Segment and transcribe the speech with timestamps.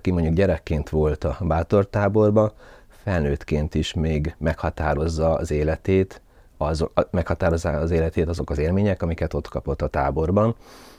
[0.00, 2.52] aki mondjuk gyerekként volt a bátortáborban,
[2.88, 6.22] felnőttként is még meghatározza az életét,
[6.56, 10.54] az, meghatározza az életét azok az élmények, amiket ott kapott a táborban,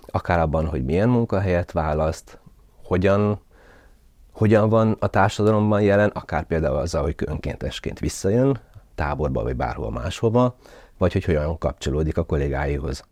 [0.05, 2.39] akár abban, hogy milyen munkahelyet választ,
[2.83, 3.41] hogyan,
[4.31, 8.60] hogyan van a társadalomban jelen, akár például azzal, hogy önkéntesként visszajön
[8.96, 10.56] táborba vagy bárhol máshova,
[10.97, 13.04] vagy hogy hogyan kapcsolódik a kollégáihoz.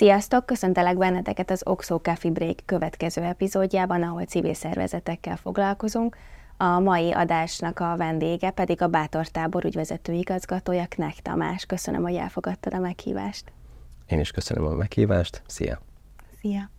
[0.00, 0.46] Sziasztok!
[0.46, 6.16] Köszöntelek benneteket az Oxo Coffee Break következő epizódjában, ahol civil szervezetekkel foglalkozunk.
[6.56, 11.64] A mai adásnak a vendége pedig a Bátor Tábor ügyvezető igazgatója, Knek Tamás.
[11.64, 13.52] Köszönöm, hogy elfogadtad a meghívást.
[14.06, 15.42] Én is köszönöm a meghívást.
[15.46, 15.80] Szia!
[16.40, 16.70] Szia!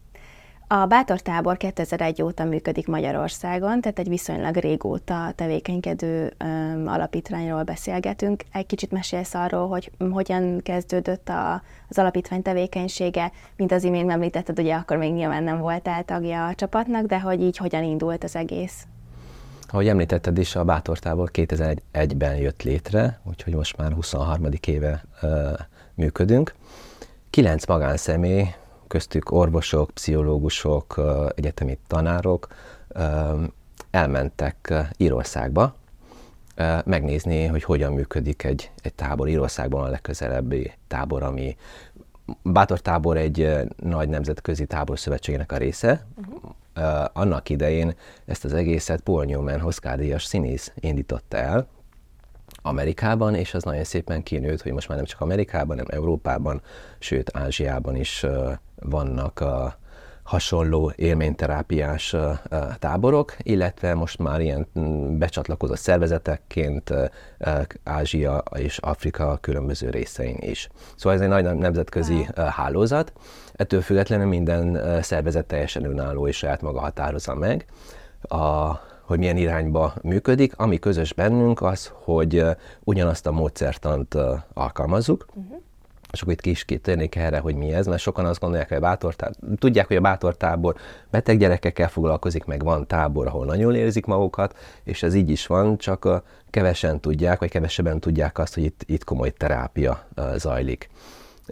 [0.73, 8.43] A Bátor Tábor 2001 óta működik Magyarországon, tehát egy viszonylag régóta tevékenykedő um, alapítványról beszélgetünk.
[8.51, 14.59] Egy kicsit mesélsz arról, hogy hogyan kezdődött a, az alapítvány tevékenysége, mint az imént említetted,
[14.59, 18.35] ugye akkor még nyilván nem voltál tagja a csapatnak, de hogy így hogyan indult az
[18.35, 18.85] egész?
[19.67, 24.47] Ahogy említetted is, a Bátor Tábor 2001-ben jött létre, úgyhogy most már 23.
[24.67, 25.29] éve uh,
[25.95, 26.53] működünk.
[27.29, 28.53] Kilenc magánszemély
[28.91, 31.01] köztük orvosok, pszichológusok,
[31.35, 32.47] egyetemi tanárok
[33.91, 35.75] elmentek Írországba
[36.85, 39.27] megnézni, hogy hogyan működik egy, egy tábor.
[39.27, 41.55] Írországban a legközelebbi tábor, ami
[42.43, 46.05] Bátor tábor egy nagy nemzetközi táborszövetségének a része.
[46.15, 47.05] Uh-huh.
[47.13, 51.67] Annak idején ezt az egészet Paul Newman Oscar színész indította el,
[52.61, 56.61] Amerikában, és az nagyon szépen kinőtt, hogy most már nem csak Amerikában, hanem Európában,
[56.99, 58.25] sőt Ázsiában is
[58.75, 59.79] vannak a
[60.23, 62.15] hasonló élményterápiás
[62.79, 64.67] táborok, illetve most már ilyen
[65.17, 66.93] becsatlakozott szervezetekként
[67.83, 70.69] Ázsia és Afrika különböző részein is.
[70.95, 73.13] Szóval ez egy nagy nemzetközi hálózat,
[73.53, 77.65] ettől függetlenül minden szervezet teljesen önálló és saját maga határozza meg,
[78.21, 78.37] a,
[79.11, 80.57] hogy milyen irányba működik.
[80.57, 82.43] Ami közös bennünk az, hogy
[82.83, 84.17] ugyanazt a módszertant
[84.53, 85.61] alkalmazzuk, uh-huh
[86.11, 88.77] és akkor itt ki is kitérnék erre, hogy mi ez, mert sokan azt gondolják, hogy
[88.77, 90.75] a bátortábor, tudják, hogy a bátortábor
[91.09, 95.77] beteg gyerekekkel foglalkozik, meg van tábor, ahol nagyon érzik magukat, és ez így is van,
[95.77, 100.89] csak kevesen tudják, vagy kevesebben tudják azt, hogy itt, itt komoly terápia zajlik.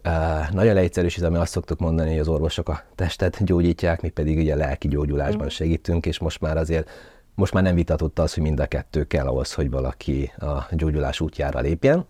[0.05, 4.37] Uh, nagyon leegyszerűsítve, mert azt szoktuk mondani, hogy az orvosok a testet gyógyítják, mi pedig
[4.37, 5.49] ugye lelki gyógyulásban mm.
[5.49, 6.89] segítünk, és most már azért
[7.39, 11.19] most már nem vitatott az, hogy mind a kettő kell ahhoz, hogy valaki a gyógyulás
[11.19, 12.05] útjára lépjen.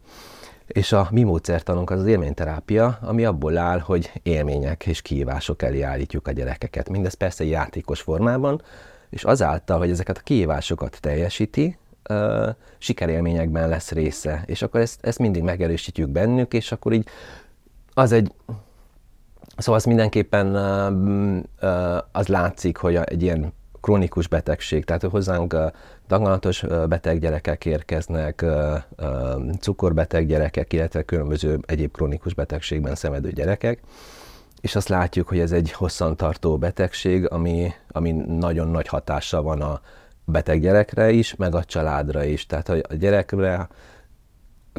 [0.68, 5.82] És a mi módszertanunk az az élményterápia, ami abból áll, hogy élmények és kihívások elé
[5.82, 6.90] állítjuk a gyerekeket.
[6.90, 8.62] Mindez persze játékos formában,
[9.10, 11.78] és azáltal, hogy ezeket a kihívásokat teljesíti,
[12.10, 14.44] uh, sikerélményekben lesz része.
[14.46, 17.08] És akkor ezt, ezt mindig megerősítjük bennük, és akkor így
[17.94, 18.32] az egy
[19.58, 25.56] Szóval az mindenképpen uh, uh, az látszik, hogy egy ilyen krónikus betegség, tehát hozzánk
[26.08, 28.46] daganatos beteg gyerekek érkeznek,
[29.60, 33.80] cukorbeteg gyerekek, illetve különböző egyéb krónikus betegségben szenvedő gyerekek,
[34.62, 39.82] és azt látjuk, hogy ez egy hosszantartó betegség, ami, ami nagyon nagy hatással van a
[40.26, 42.46] beteg gyerekre is, meg a családra is.
[42.46, 43.68] Tehát a gyerekre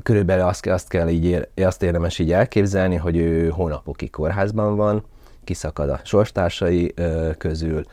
[0.03, 5.05] körülbelül azt, azt kell így, azt érdemes így elképzelni, hogy ő hónapokig kórházban van,
[5.45, 6.95] kiszakad a sorstársai
[7.39, 7.85] közül,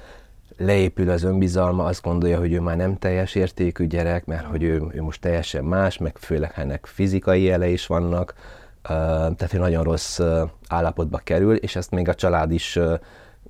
[0.57, 4.83] leépül az önbizalma, azt gondolja, hogy ő már nem teljes értékű gyerek, mert hogy ő,
[4.91, 8.33] ő most teljesen más, meg főleg ennek fizikai jele is vannak,
[8.81, 10.19] tehát hogy nagyon rossz
[10.67, 12.79] állapotba kerül, és ezt még a család is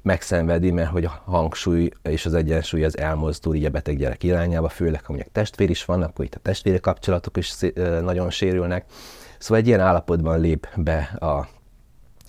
[0.02, 4.70] megszenvedi, mert hogy a hangsúly és az egyensúly az elmozdul így a beteg gyerek irányába,
[4.70, 7.54] főleg ha mondjuk testvér is van, akkor itt a testvéri kapcsolatok is
[8.02, 8.86] nagyon sérülnek.
[9.38, 11.48] Szóval egy ilyen állapotban lép be a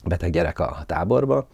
[0.04, 1.48] beteg gyerek a táborba,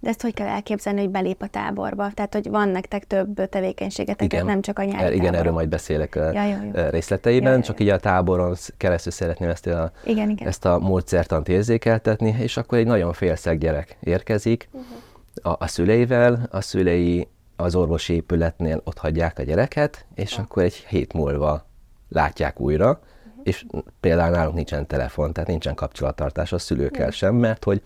[0.00, 2.10] de ezt hogy kell elképzelni, hogy belép a táborba?
[2.14, 4.44] Tehát, hogy van nektek több tevékenységetek, igen.
[4.44, 5.38] nem csak a nyári Igen, tábor.
[5.38, 6.88] erről majd beszélek ja, jó, jó.
[6.90, 7.62] részleteiben, ja, jó.
[7.62, 10.48] csak így a táboron keresztül szeretném ezt a, igen, igen.
[10.48, 15.52] ezt a módszertant érzékeltetni, és akkor egy nagyon félszeg gyerek érkezik uh-huh.
[15.52, 20.44] a, a szüleivel, a szülei az orvosi épületnél ott hagyják a gyereket, és uh-huh.
[20.44, 21.66] akkor egy hét múlva
[22.08, 23.42] látják újra, uh-huh.
[23.42, 23.64] és
[24.00, 27.14] például nálunk nincsen telefon, tehát nincsen kapcsolattartás a szülőkkel uh-huh.
[27.14, 27.82] sem, mert hogy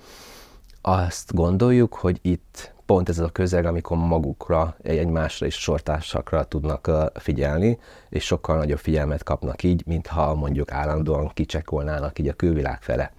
[0.86, 7.78] azt gondoljuk, hogy itt pont ez a közeg, amikor magukra, egymásra és sortársakra tudnak figyelni,
[8.08, 13.12] és sokkal nagyobb figyelmet kapnak így, mintha mondjuk állandóan kicsekolnának így a külvilág fele.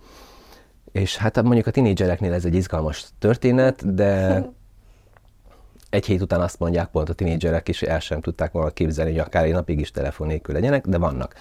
[0.92, 4.44] És hát mondjuk a tinédzsereknél ez egy izgalmas történet, de
[5.90, 9.20] egy hét után azt mondják pont a tinédzserek is, el sem tudták volna képzelni, hogy
[9.20, 11.36] akár egy napig is telefon nélkül legyenek, de vannak.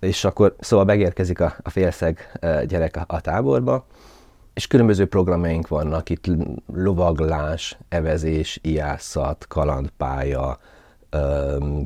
[0.00, 3.86] és akkor szóval megérkezik a, a félszeg gyerek a, a táborba,
[4.54, 6.24] és különböző programjaink vannak, itt
[6.74, 10.58] lovaglás, evezés, ijászat, kalandpálya,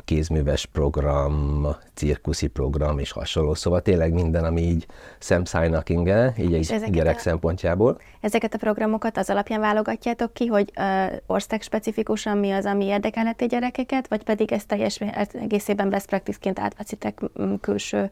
[0.04, 3.54] kézműves program, cirkuszi program és hasonló.
[3.54, 4.86] Szóval tényleg minden, ami így
[5.18, 8.00] szemszájnak inge, így egy gyerek a, szempontjából.
[8.20, 13.46] Ezeket a programokat az alapján válogatjátok ki, hogy uh, ország specifikusan mi az, ami érdekelheti
[13.46, 15.00] gyerekeket, vagy pedig ezt teljes
[15.32, 17.20] egészében best practice-ként átveszitek
[17.60, 18.10] külső,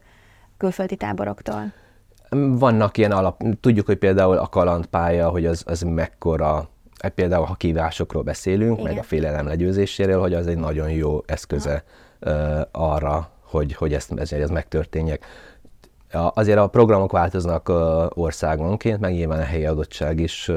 [0.57, 1.73] külföldi táboroktól?
[2.29, 7.53] Vannak ilyen alap, tudjuk, hogy például a kalandpálya, hogy az, az mekkora Hát például, ha
[7.53, 8.83] kívásokról beszélünk, Igen.
[8.83, 11.83] meg a félelem legyőzéséről, hogy az egy nagyon jó eszköze
[12.21, 15.25] uh, arra, hogy, hogy ezt, ez, ez megtörténjek.
[16.11, 17.71] Azért a programok változnak
[18.09, 20.51] országonként, meg nyilván a helyi adottság is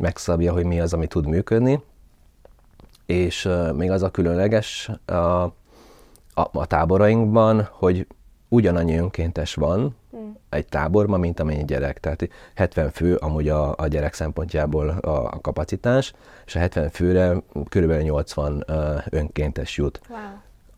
[0.00, 1.82] megszabja, hogy mi az, ami tud működni.
[3.06, 5.52] És még az a különleges a, a,
[6.34, 8.06] a táborainkban, hogy
[8.56, 9.96] ugyanannyi önkéntes van,
[10.48, 12.00] egy táborban, mint amennyi gyerek.
[12.00, 16.12] Tehát 70 fő amúgy a, a gyerek szempontjából a, a kapacitás,
[16.46, 17.92] és a 70 főre kb.
[18.02, 18.76] 80 uh,
[19.10, 20.00] önkéntes jut.
[20.08, 20.18] Wow.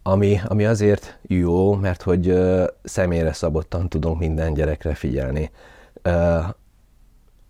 [0.02, 5.50] Ami, ami azért jó, mert hogy uh, személyre szabottan tudunk minden gyerekre figyelni.
[6.04, 6.44] Uh,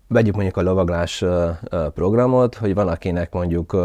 [0.08, 1.50] vegyük mondjuk a lovaglás uh,
[1.94, 3.76] programot, hogy van akinek mondjuk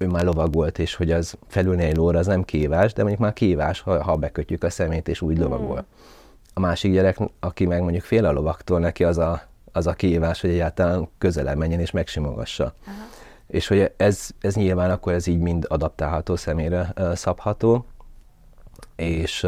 [0.00, 3.22] ő már lovag volt, és hogy az felülni egy lóra, az nem kívás, de mondjuk
[3.22, 5.76] már kívás, ha, ha bekötjük a szemét, és úgy lovagol.
[5.76, 6.18] Hmm
[6.54, 9.42] a másik gyerek, aki meg mondjuk fél a lovaktól, neki az a,
[9.72, 12.74] az a kihívás, hogy egyáltalán közelebb menjen és megsimogassa.
[12.86, 12.96] Aha.
[13.46, 17.84] És hogy ez, ez nyilván akkor ez így mind adaptálható, személyre uh, szabható,
[18.96, 19.46] és,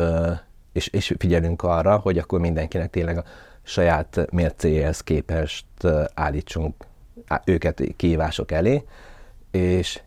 [0.73, 3.25] és, és figyelünk arra, hogy akkor mindenkinek tényleg a
[3.63, 5.67] saját mércéhez képest
[6.15, 6.85] állítsunk
[7.45, 8.85] őket kihívások elé,
[9.51, 10.03] és,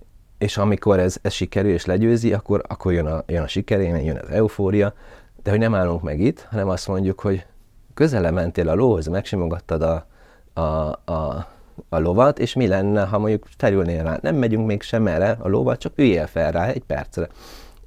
[0.46, 4.20] és amikor ez, ez sikerül és legyőzi, akkor, akkor jön a, jön a sikerélmény, jön
[4.24, 4.94] az eufória,
[5.44, 7.46] de hogy nem állunk meg itt, hanem azt mondjuk, hogy
[7.94, 10.06] közele mentél a lóhoz, megsimogattad a,
[10.54, 10.62] a,
[11.12, 11.48] a,
[11.90, 14.18] a lovat, és mi lenne, ha mondjuk felülnél rá.
[14.22, 17.28] Nem megyünk még sem erre a lóval, csak üljél fel rá egy percre.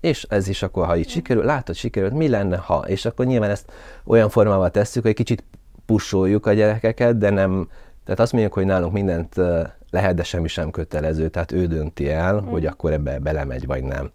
[0.00, 2.84] És ez is akkor, ha így sikerül, látod, sikerült, mi lenne, ha?
[2.86, 3.72] És akkor nyilván ezt
[4.04, 5.44] olyan formával tesszük, hogy kicsit
[5.86, 7.68] pusoljuk a gyerekeket, de nem,
[8.04, 9.34] tehát azt mondjuk, hogy nálunk mindent
[9.90, 12.46] lehet, de semmi sem kötelező, tehát ő dönti el, mm.
[12.46, 14.10] hogy akkor ebbe belemegy, vagy nem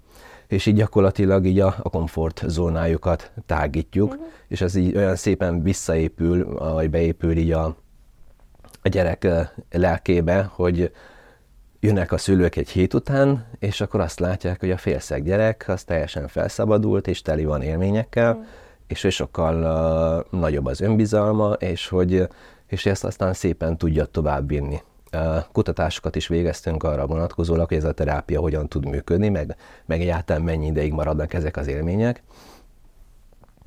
[0.53, 4.27] és így gyakorlatilag így a, a komfortzónájukat tágítjuk, uh-huh.
[4.47, 7.75] és ez így olyan szépen visszaépül, vagy beépül így a,
[8.81, 9.27] a gyerek
[9.71, 10.91] lelkébe, hogy
[11.79, 15.83] jönnek a szülők egy hét után, és akkor azt látják, hogy a félszeg gyerek az
[15.83, 18.45] teljesen felszabadult, és teli van élményekkel, uh-huh.
[18.87, 19.55] és hogy sokkal
[20.31, 22.27] uh, nagyobb az önbizalma, és hogy
[22.67, 24.81] és ezt aztán szépen tudja továbbvinni
[25.51, 29.55] kutatásokat is végeztünk arra vonatkozólag, hogy ez a terápia hogyan tud működni, meg,
[29.85, 32.23] meg egyáltalán mennyi ideig maradnak ezek az élmények.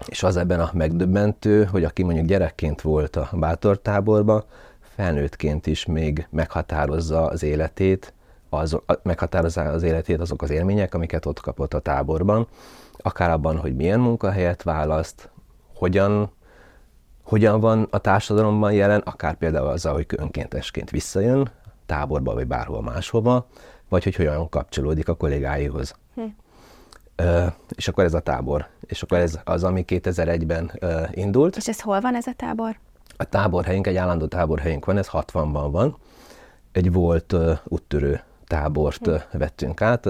[0.06, 4.44] És az ebben a megdöbbentő, hogy aki mondjuk gyerekként volt a bátortáborban,
[4.80, 8.14] felnőttként is még meghatározza az életét,
[8.48, 12.46] az, meghatározza az életét azok az élmények, amiket ott kapott a táborban,
[12.96, 15.30] akár abban, hogy milyen munkahelyet választ,
[15.74, 16.30] hogyan
[17.26, 21.50] hogyan van a társadalomban jelen, akár például azzal, hogy önkéntesként visszajön
[21.86, 23.46] táborba, vagy bárhol máshova,
[23.88, 25.94] vagy hogy hogyan kapcsolódik a kollégáihoz.
[26.14, 26.22] Hm.
[27.16, 27.46] Ö,
[27.76, 28.66] és akkor ez a tábor.
[28.86, 31.56] És akkor ez az, ami 2001-ben ö, indult.
[31.56, 32.78] És ez hol van ez a tábor?
[33.16, 35.96] A táborhelyünk, egy állandó táborhelyünk van, ez 60-ban van.
[36.72, 39.38] Egy volt ö, úttörő tábort hm.
[39.38, 40.06] vettünk át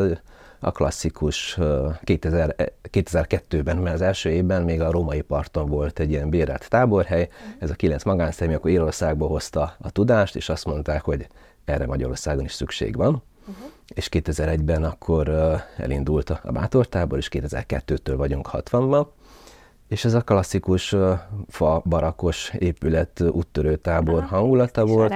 [0.58, 1.58] a klasszikus
[2.04, 7.28] 2000, 2002-ben, mert az első évben még a római parton volt egy ilyen bérelt táborhely,
[7.58, 11.26] ez a kilenc magánszemély akkor Írországból hozta a tudást, és azt mondták, hogy
[11.64, 13.22] erre Magyarországon is szükség van.
[13.40, 13.64] Uh-huh.
[13.94, 15.28] És 2001-ben akkor
[15.76, 19.06] elindult a bátortábor, és 2002-től vagyunk 60-ban.
[19.88, 20.96] És ez a klasszikus
[21.48, 25.14] fa barakos épület úttörő tábor hangulata volt.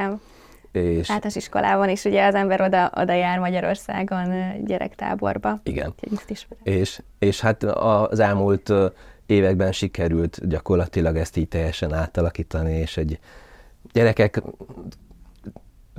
[0.73, 1.11] És...
[1.11, 5.61] Általános iskolában is ugye az ember oda, oda jár Magyarországon gyerektáborba.
[5.63, 5.95] Igen.
[6.63, 8.73] És, és hát az elmúlt
[9.27, 13.19] években sikerült gyakorlatilag ezt így teljesen átalakítani, és egy
[13.93, 14.43] gyerekek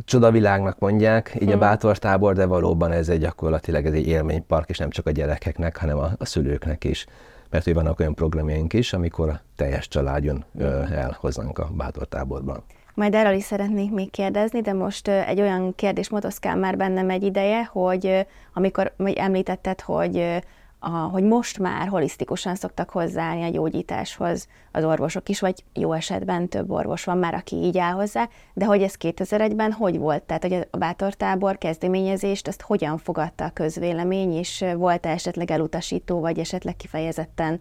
[0.05, 1.53] csodavilágnak mondják, így hmm.
[1.53, 5.11] a bátor tábor, de valóban ez egy gyakorlatilag ez egy élménypark, és nem csak a
[5.11, 7.05] gyerekeknek, hanem a, a szülőknek is.
[7.49, 10.45] Mert hogy vannak olyan programjaink is, amikor a teljes család jön
[10.91, 12.63] el hozzánk a bátor táborban.
[12.93, 17.23] Majd erről is szeretnék még kérdezni, de most egy olyan kérdés motoszkál már bennem egy
[17.23, 20.41] ideje, hogy amikor említetted, hogy
[20.83, 26.47] a, hogy most már holisztikusan szoktak hozzáállni a gyógyításhoz az orvosok is, vagy jó esetben
[26.47, 30.23] több orvos van már, aki így áll hozzá, de hogy ez 2001-ben hogy volt?
[30.23, 36.39] Tehát, hogy a bátortábor kezdeményezést, ezt hogyan fogadta a közvélemény, és volt-e esetleg elutasító, vagy
[36.39, 37.59] esetleg kifejezetten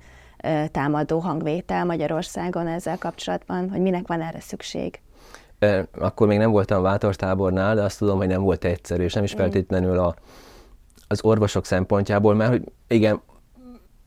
[0.71, 5.01] támadó hangvétel Magyarországon ezzel kapcsolatban, hogy minek van erre szükség?
[5.99, 9.35] Akkor még nem voltam váltortábornál, de azt tudom, hogy nem volt egyszerű, és nem is
[9.35, 9.39] mm.
[9.39, 10.15] feltétlenül a,
[11.09, 13.21] az orvosok szempontjából, mert hogy igen,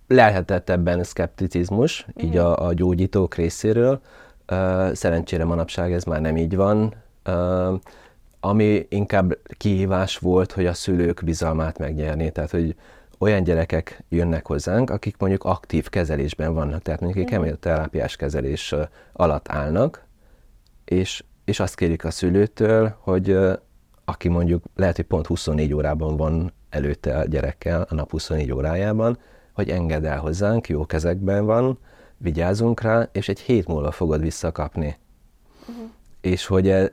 [0.08, 2.26] lehetett ebben szkepticizmus, mm.
[2.26, 4.02] így a, a gyógyítók részéről.
[4.94, 6.94] Szerencsére manapság ez már nem így van.
[8.40, 12.76] Ami inkább kihívás volt, hogy a szülők bizalmát megnyerni, tehát hogy
[13.20, 17.54] olyan gyerekek jönnek hozzánk, akik mondjuk aktív kezelésben vannak, tehát mondjuk egy mm.
[17.60, 18.76] terápiás kezelés
[19.14, 20.06] alatt állnak,
[20.86, 23.38] és, és azt kérik a szülőtől, hogy
[24.06, 29.18] aki mondjuk lehet, hogy pont 24 órában van előtte a gyerekkel, a nap 24 órájában,
[29.54, 31.78] hogy engedd el hozzánk, jó kezekben van,
[32.18, 34.98] vigyázunk rá, és egy hét múlva fogod visszakapni.
[35.68, 35.90] Uh-huh.
[36.22, 36.92] És hogy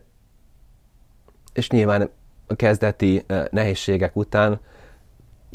[1.52, 2.10] és nyilván
[2.46, 4.60] a kezdeti nehézségek után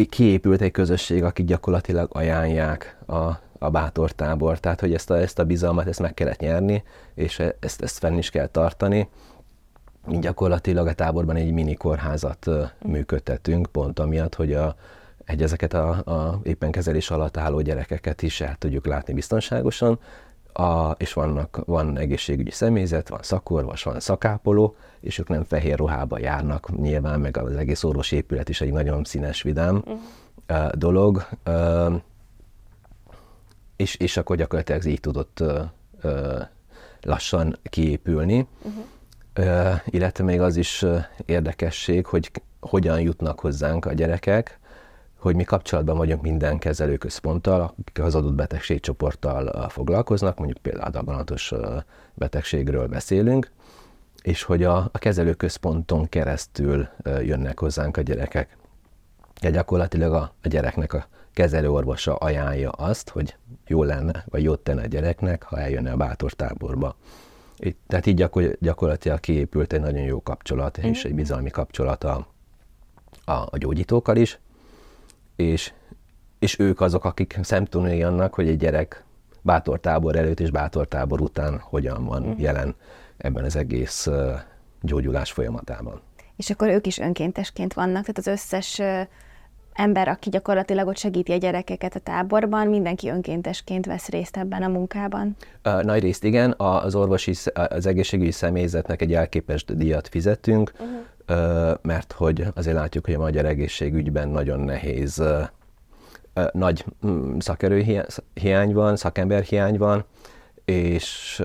[0.09, 4.59] kiépült egy közösség, akik gyakorlatilag ajánlják a, a bátor tábor.
[4.59, 6.83] Tehát, hogy ezt a, ezt a bizalmat, ezt meg kellett nyerni,
[7.13, 9.09] és ezt, ezt fenn is kell tartani.
[10.05, 12.49] Mi gyakorlatilag a táborban egy mini kórházat
[12.85, 14.75] működtetünk, pont amiatt, hogy a,
[15.25, 19.99] egy ezeket a, a éppen kezelés alatt álló gyerekeket is el tudjuk látni biztonságosan,
[20.57, 26.19] a, és vannak, van egészségügyi személyzet, van szakorvos, van szakápoló, és ők nem fehér ruhába
[26.19, 30.71] járnak, nyilván meg az egész orvos épület is egy nagyon színes, vidám uh-huh.
[30.71, 31.27] dolog,
[33.75, 35.61] és, és akkor gyakorlatilag így tudott uh,
[36.03, 36.41] uh,
[37.01, 38.47] lassan kiépülni.
[38.61, 38.83] Uh-huh.
[39.39, 40.85] Uh, illetve még az is
[41.25, 44.59] érdekesség, hogy hogyan jutnak hozzánk a gyerekek,
[45.19, 51.53] hogy mi kapcsolatban vagyunk minden kezelőközponttal, akik az adott betegségcsoporttal foglalkoznak, mondjuk például daganatos
[52.13, 53.51] betegségről beszélünk,
[54.21, 58.57] és hogy a, a kezelőközponton keresztül jönnek hozzánk a gyerekek.
[59.41, 63.35] De gyakorlatilag a, a gyereknek a kezelőorvosa ajánlja azt, hogy
[63.67, 66.95] jó lenne, vagy jót tenne a gyereknek, ha eljönne a bátor táborba.
[67.57, 70.89] Itt, tehát így gyakor, gyakorlatilag kiépült egy nagyon jó kapcsolat, mm.
[70.89, 72.27] és egy bizalmi kapcsolat a,
[73.25, 74.39] a, a gyógyítókkal is,
[75.35, 75.73] és,
[76.39, 79.03] és ők azok, akik szemtanúi annak, hogy egy gyerek
[79.41, 82.41] bátor tábor előtt és bátor tábor után hogyan van uh-huh.
[82.41, 82.75] jelen
[83.17, 84.07] ebben az egész
[84.81, 86.01] gyógyulás folyamatában.
[86.35, 88.81] És akkor ők is önkéntesként vannak, tehát az összes
[89.75, 94.67] ember, aki gyakorlatilag ott segíti a gyerekeket a táborban, mindenki önkéntesként vesz részt ebben a
[94.67, 95.35] munkában?
[95.81, 101.03] Nagy részt igen, az orvosi, az egészségügyi személyzetnek egy elképest díjat fizetünk, uh-huh
[101.81, 105.23] mert hogy azért látjuk, hogy a magyar egészségügyben nagyon nehéz,
[106.51, 107.37] nagy mm,
[108.33, 110.05] hiány van, szakember hiány van,
[110.65, 111.43] és,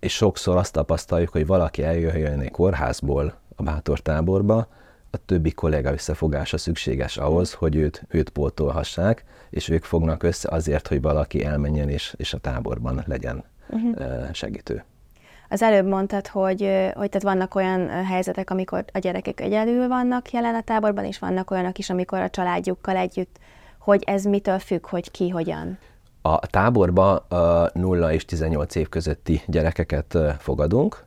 [0.00, 4.66] és sokszor azt tapasztaljuk, hogy valaki eljöjjön egy kórházból a bátortáborba,
[5.14, 10.88] a többi kollega összefogása szükséges ahhoz, hogy őt, őt pótolhassák, és ők fognak össze azért,
[10.88, 14.32] hogy valaki elmenjen és, és a táborban legyen uh-huh.
[14.32, 14.84] segítő.
[15.48, 16.60] Az előbb mondtad, hogy,
[16.94, 21.50] hogy tehát vannak olyan helyzetek, amikor a gyerekek egyedül vannak jelen a táborban, és vannak
[21.50, 23.38] olyanok is, amikor a családjukkal együtt.
[23.78, 25.78] Hogy ez mitől függ, hogy ki hogyan?
[26.22, 31.04] A táborba a 0 és 18 év közötti gyerekeket fogadunk,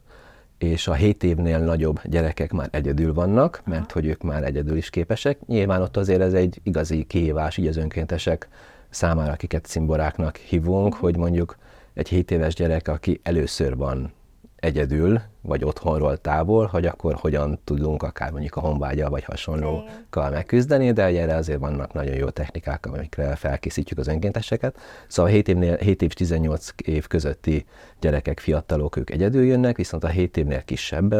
[0.57, 4.89] és a 7 évnél nagyobb gyerekek már egyedül vannak, mert hogy ők már egyedül is
[4.89, 5.45] képesek.
[5.45, 8.47] Nyilván ott azért ez egy igazi kihívás így az önkéntesek
[8.89, 11.57] számára, akiket szimboráknak hívunk, hogy mondjuk
[11.93, 14.11] egy 7 éves gyerek, aki először van
[14.57, 20.91] egyedül, vagy otthonról távol, hogy akkor hogyan tudunk akár mondjuk a honvágya vagy hasonlókkal megküzdeni,
[20.91, 24.77] de erre azért vannak nagyon jó technikák, amikre felkészítjük az önkénteseket.
[25.07, 27.65] Szóval 7, évnél, 7 év 18 év közötti
[27.99, 31.15] gyerekek, fiatalok, ők egyedül jönnek, viszont a 7 évnél kisebb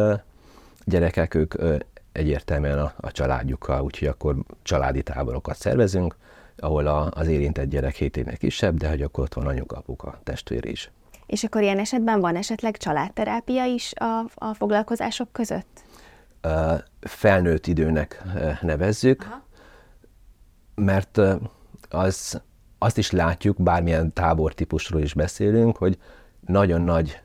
[0.84, 1.54] gyerekek, ők
[2.12, 6.16] egyértelműen a, a családjukkal, úgyhogy akkor családi táborokat szervezünk,
[6.56, 10.20] ahol a, az érintett gyerek 7 évnél kisebb, de hogy akkor ott van anyuka, apuka,
[10.22, 10.90] testvér is.
[11.28, 15.82] És akkor ilyen esetben van esetleg családterápia is a, a foglalkozások között?
[17.00, 18.22] Felnőtt időnek
[18.60, 19.42] nevezzük, Aha.
[20.74, 21.20] mert
[21.90, 22.40] az,
[22.78, 25.98] azt is látjuk, bármilyen tábortípusról is beszélünk, hogy
[26.46, 27.20] nagyon nagy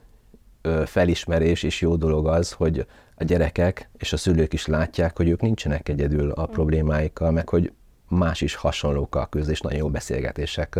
[0.84, 5.40] felismerés és jó dolog az, hogy a gyerekek és a szülők is látják, hogy ők
[5.40, 6.52] nincsenek egyedül a mm.
[6.52, 7.72] problémáikkal, meg hogy
[8.08, 10.78] más is hasonlókkal közül, és nagyon jó beszélgetések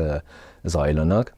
[0.62, 1.34] zajlanak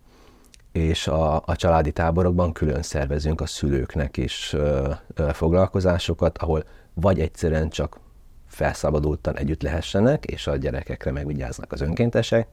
[0.76, 6.64] és a, a családi táborokban külön szervezünk a szülőknek is ö, ö, foglalkozásokat, ahol
[6.94, 7.98] vagy egyszerűen csak
[8.46, 12.48] felszabadultan együtt lehessenek, és a gyerekekre megvigyáznak az önkéntesek,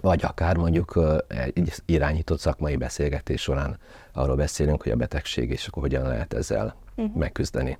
[0.00, 0.98] vagy akár mondjuk
[1.28, 3.78] egy irányított szakmai beszélgetés során
[4.12, 7.16] arról beszélünk, hogy a betegség és akkor hogyan lehet ezzel uh-huh.
[7.16, 7.78] megküzdeni.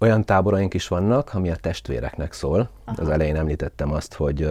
[0.00, 2.70] Olyan táboraink is vannak, ami a testvéreknek szól.
[2.84, 3.02] Aha.
[3.02, 4.50] Az elején említettem azt, hogy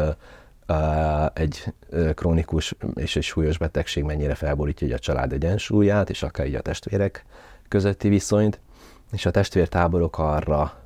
[1.33, 1.73] egy
[2.13, 7.25] krónikus és egy súlyos betegség mennyire felborítja a család egyensúlyát, és akár így a testvérek
[7.67, 8.59] közötti viszonyt,
[9.11, 10.81] és a testvértáborok arra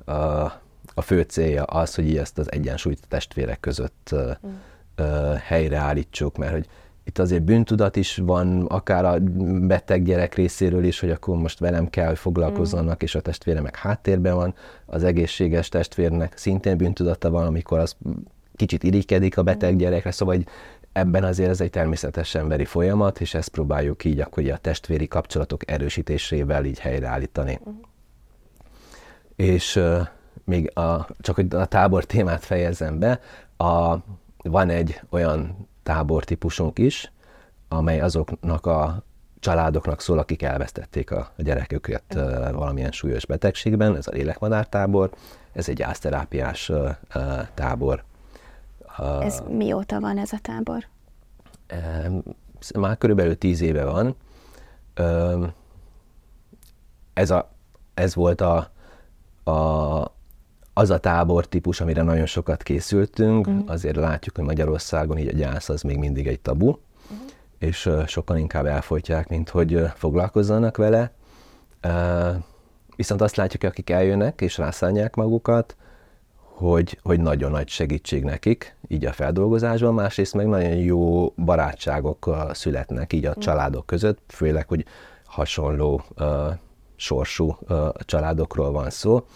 [0.94, 4.14] a fő célja az, hogy ezt az egyensúlyt a testvérek között
[4.46, 5.34] mm.
[5.44, 6.68] helyreállítsuk, mert hogy
[7.04, 9.18] itt azért bűntudat is van, akár a
[9.66, 13.04] beteg gyerek részéről is, hogy akkor most velem kell, hogy foglalkozzanak, mm.
[13.04, 14.54] és a testvére meg háttérben van.
[14.86, 17.96] Az egészséges testvérnek szintén bűntudata van, amikor az
[18.56, 19.76] kicsit irikedik a beteg mm.
[19.76, 20.46] gyerekre, szóval hogy
[20.92, 25.70] ebben azért ez egy természetes emberi folyamat, és ezt próbáljuk így akkor a testvéri kapcsolatok
[25.70, 27.60] erősítésével így helyreállítani.
[27.68, 27.72] Mm.
[29.36, 30.00] És uh,
[30.44, 33.20] még a, csak hogy a tábor témát fejezem be,
[33.56, 33.96] a,
[34.42, 37.12] van egy olyan tábortípusunk is,
[37.68, 39.02] amely azoknak a
[39.40, 45.10] családoknak szól, akik elvesztették a, gyereküket uh, valamilyen súlyos betegségben, ez a lélekmadártábor,
[45.52, 46.90] ez egy gyászterápiás uh,
[47.54, 48.04] tábor.
[49.20, 50.86] Ez mióta van ez a tábor?
[52.74, 54.16] Már körülbelül tíz éve van.
[57.12, 57.50] Ez, a,
[57.94, 58.70] ez volt a,
[59.50, 60.12] a,
[60.72, 63.70] az a tábor típus, amire nagyon sokat készültünk, uh-huh.
[63.70, 67.18] azért látjuk, hogy Magyarországon így a gyász az még mindig egy tabu, uh-huh.
[67.58, 71.12] és sokan inkább elfolytják, mint hogy foglalkozzanak vele.
[72.96, 75.76] Viszont azt látjuk, akik eljönnek és rászállják magukat,
[76.54, 82.52] hogy, hogy nagyon nagy segítség nekik, így a feldolgozásban, másrészt meg nagyon jó barátságok uh,
[82.52, 83.44] születnek így a uh-huh.
[83.44, 84.84] családok között, főleg, hogy
[85.24, 86.26] hasonló uh,
[86.96, 89.26] sorsú uh, családokról van szó,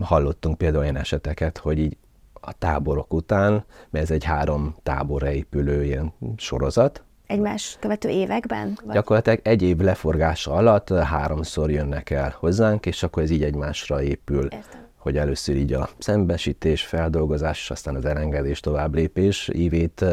[0.00, 1.96] hallottunk például olyan eseteket, hogy így
[2.32, 7.04] a táborok után, mert ez egy három táborra épülő ilyen sorozat.
[7.26, 8.78] Egymás követő években?
[8.84, 8.94] Vagy?
[8.94, 14.42] Gyakorlatilag egy év leforgása alatt háromszor jönnek el hozzánk, és akkor ez így egymásra épül.
[14.42, 14.88] Értem.
[15.00, 20.04] Hogy először így a szembesítés, feldolgozás, és aztán az elengedés, tovább lépés évét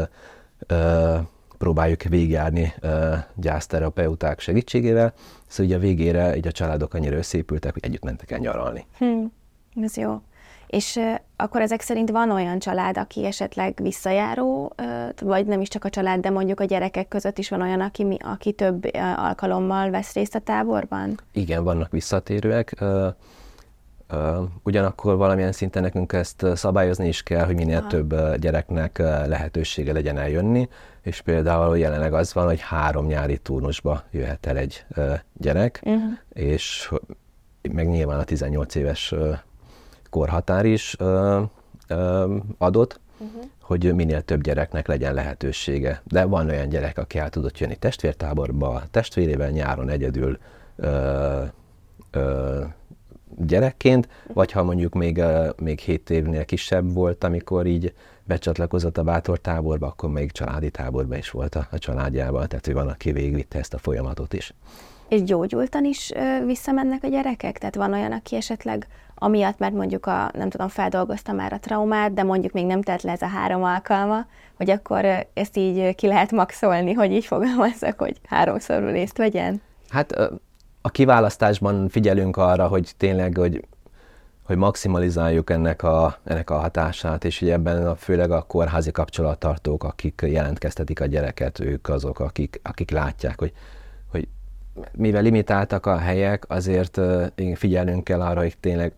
[1.57, 2.91] próbáljuk végigjárni uh,
[3.35, 5.13] gyászterapeuták segítségével,
[5.47, 8.85] szóval ugye a végére így a családok annyira összépültek, hogy együtt mentek el nyaralni.
[8.97, 9.31] Hmm,
[9.81, 10.21] ez jó.
[10.67, 10.99] És
[11.35, 14.73] akkor ezek szerint van olyan család, aki esetleg visszajáró,
[15.21, 18.17] vagy nem is csak a család, de mondjuk a gyerekek között is van olyan, aki,
[18.19, 18.83] aki több
[19.15, 21.19] alkalommal vesz részt a táborban?
[21.31, 22.75] Igen, vannak visszatérőek.
[22.81, 23.07] Uh,
[24.63, 27.87] Ugyanakkor valamilyen szinten nekünk ezt szabályozni is kell, hogy minél Aha.
[27.87, 30.69] több gyereknek lehetősége legyen eljönni,
[31.01, 34.85] és például jelenleg az van, hogy három nyári turnusba jöhet el egy
[35.33, 36.11] gyerek, uh-huh.
[36.33, 36.91] és
[37.71, 39.13] meg nyilván a 18 éves
[40.09, 40.95] korhatár is
[42.57, 43.43] adott, uh-huh.
[43.61, 46.01] hogy minél több gyereknek legyen lehetősége.
[46.03, 50.37] De van olyan gyerek, aki el tudott jönni testvértáborba, testvérével nyáron egyedül
[50.75, 51.43] ö,
[52.11, 52.63] ö,
[53.37, 55.21] gyerekként, vagy ha mondjuk még,
[55.57, 61.17] még 7 évnél kisebb volt, amikor így becsatlakozott a bátor táborba, akkor még családi táborba
[61.17, 64.53] is volt a, a családjával, tehát ő van, aki végigvitte ezt a folyamatot is.
[65.07, 66.11] És gyógyultan is
[66.45, 67.57] visszamennek a gyerekek?
[67.57, 72.13] Tehát van olyan, aki esetleg amiatt, mert mondjuk a, nem tudom, feldolgozta már a traumát,
[72.13, 74.25] de mondjuk még nem tett le ez a három alkalma,
[74.57, 79.61] hogy akkor ezt így ki lehet maxolni, hogy így fogalmazzak, hogy háromszor részt vegyen?
[79.89, 80.31] Hát
[80.87, 83.67] a kiválasztásban figyelünk arra, hogy tényleg, hogy,
[84.43, 89.83] hogy maximalizáljuk ennek a, ennek a hatását, és hogy ebben a, főleg a kórházi kapcsolattartók,
[89.83, 93.51] akik jelentkeztetik a gyereket, ők azok, akik, akik látják, hogy,
[94.11, 94.27] hogy
[94.91, 97.01] mivel limitáltak a helyek, azért
[97.53, 98.93] figyelnünk kell arra, hogy tényleg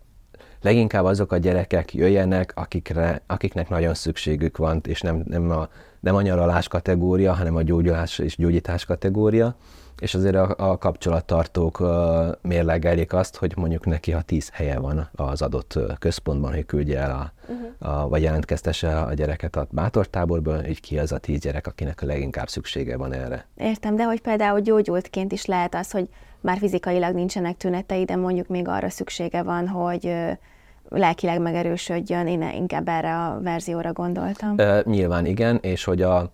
[0.61, 6.15] leginkább azok a gyerekek jöjjenek, akikre, akiknek nagyon szükségük van, és nem, nem, a, nem
[6.15, 9.55] a nyaralás kategória, hanem a gyógyulás és gyógyítás kategória
[9.99, 11.83] és azért a, a kapcsolattartók
[12.41, 17.11] mérlegelik azt, hogy mondjuk neki, ha tíz helye van az adott központban, hogy küldje el
[17.11, 18.01] a, uh-huh.
[18.01, 22.05] a, vagy jelentkeztesse a gyereket a bátortáborból, így ki az a tíz gyerek, akinek a
[22.05, 23.45] leginkább szüksége van erre.
[23.55, 26.09] Értem, de hogy például gyógyultként is lehet az, hogy
[26.41, 30.15] már fizikailag nincsenek tünetei, de mondjuk még arra szüksége van, hogy
[30.89, 34.55] lelkileg megerősödjön, én inkább erre a verzióra gondoltam.
[34.57, 36.31] Uh, nyilván igen, és hogy a,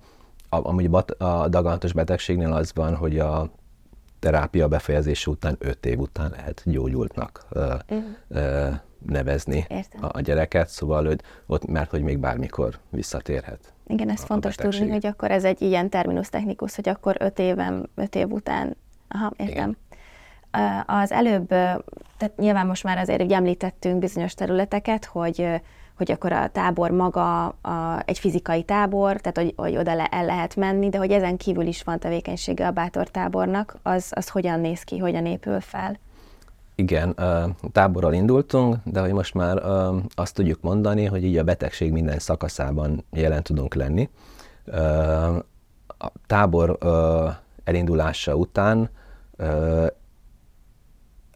[0.50, 3.50] amúgy a daganatos betegségnél az van, hogy a
[4.20, 8.74] terápia befejezése után 5 év után lehet gyógyultnak uh-huh.
[9.06, 10.10] nevezni Értem.
[10.12, 13.74] a gyereket, szóval hogy ott, mert hogy még bármikor visszatérhet.
[13.88, 17.16] Igen, ez a, fontos a tudni, hogy akkor ez egy ilyen terminus technikus, hogy akkor
[17.20, 18.78] 5 éven, 5 év után,
[19.08, 19.56] aha, értem.
[19.56, 19.78] Igen.
[20.86, 25.62] Az előbb, tehát nyilván most már azért említettünk bizonyos területeket, hogy
[25.98, 30.26] hogy akkor a tábor maga a, egy fizikai tábor, tehát hogy, hogy oda le, el
[30.26, 34.60] lehet menni, de hogy ezen kívül is van tevékenysége a bátor tábornak, az, az hogyan
[34.60, 36.00] néz ki, hogyan épül fel?
[36.76, 37.16] Igen,
[37.72, 39.62] táborral indultunk, de hogy most már
[40.16, 44.10] azt tudjuk mondani, hogy így a betegség minden szakaszában jelen tudunk lenni.
[45.98, 46.78] A tábor
[47.64, 48.90] elindulása után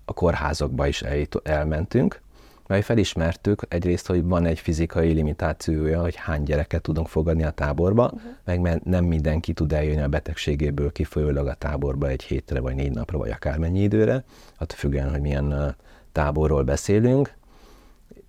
[0.10, 1.04] a kórházakba is
[1.44, 2.22] elmentünk,
[2.68, 8.06] mert felismertük egyrészt, hogy van egy fizikai limitációja, hogy hány gyereket tudunk fogadni a táborba,
[8.06, 8.22] uh-huh.
[8.46, 12.92] meg mert nem mindenki tud eljönni a betegségéből kifolyólag a táborba egy hétre, vagy négy
[12.92, 14.24] napra, vagy akármennyi időre,
[14.58, 15.76] attól függően, hogy milyen
[16.12, 17.34] táborról beszélünk.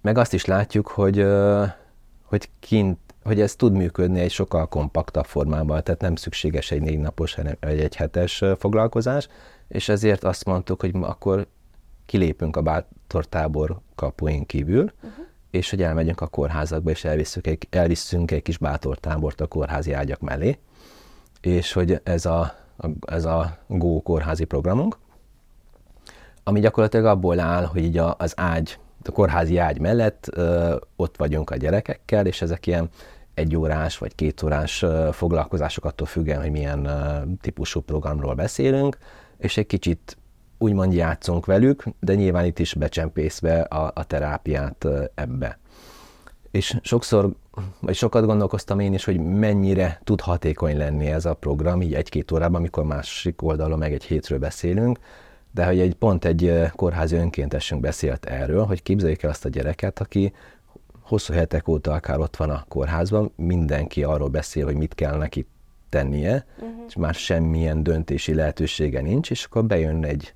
[0.03, 1.27] Meg azt is látjuk, hogy,
[2.23, 6.99] hogy kint hogy ez tud működni egy sokkal kompaktabb formában, tehát nem szükséges egy négy
[6.99, 9.29] napos, vagy egy hetes foglalkozás,
[9.69, 11.47] és ezért azt mondtuk, hogy akkor
[12.11, 15.25] kilépünk a bátortábor kapuin kívül, uh-huh.
[15.51, 20.21] és hogy elmegyünk a kórházakba, és elviszünk egy, elviszünk egy kis bátortábort a kórházi ágyak
[20.21, 20.59] mellé,
[21.41, 22.41] és hogy ez a,
[22.77, 24.99] a, ez a Go kórházi programunk,
[26.45, 31.17] ami gyakorlatilag abból áll, hogy így a, az ágy, a kórházi ágy mellett ö, ott
[31.17, 32.89] vagyunk a gyerekekkel, és ezek ilyen
[33.35, 36.89] egy órás vagy két órás ö, foglalkozások attól függően, hogy milyen
[37.41, 38.99] típusú programról beszélünk,
[39.39, 40.19] és egy kicsit
[40.63, 45.59] úgymond játszunk velük, de nyilván itt is becsempészve a, a terápiát ebbe.
[46.51, 47.31] És sokszor,
[47.81, 52.33] vagy sokat gondolkoztam én is, hogy mennyire tud hatékony lenni ez a program, így egy-két
[52.33, 54.99] órában, amikor másik oldalon meg egy hétről beszélünk,
[55.51, 60.01] de hogy egy pont egy kórházi önkéntesünk beszélt erről, hogy képzeljék el azt a gyereket,
[60.01, 60.33] aki
[61.01, 65.47] hosszú hetek óta akár ott van a kórházban, mindenki arról beszél, hogy mit kell neki
[65.89, 66.85] tennie, uh-huh.
[66.89, 70.35] és már semmilyen döntési lehetősége nincs, és akkor bejön egy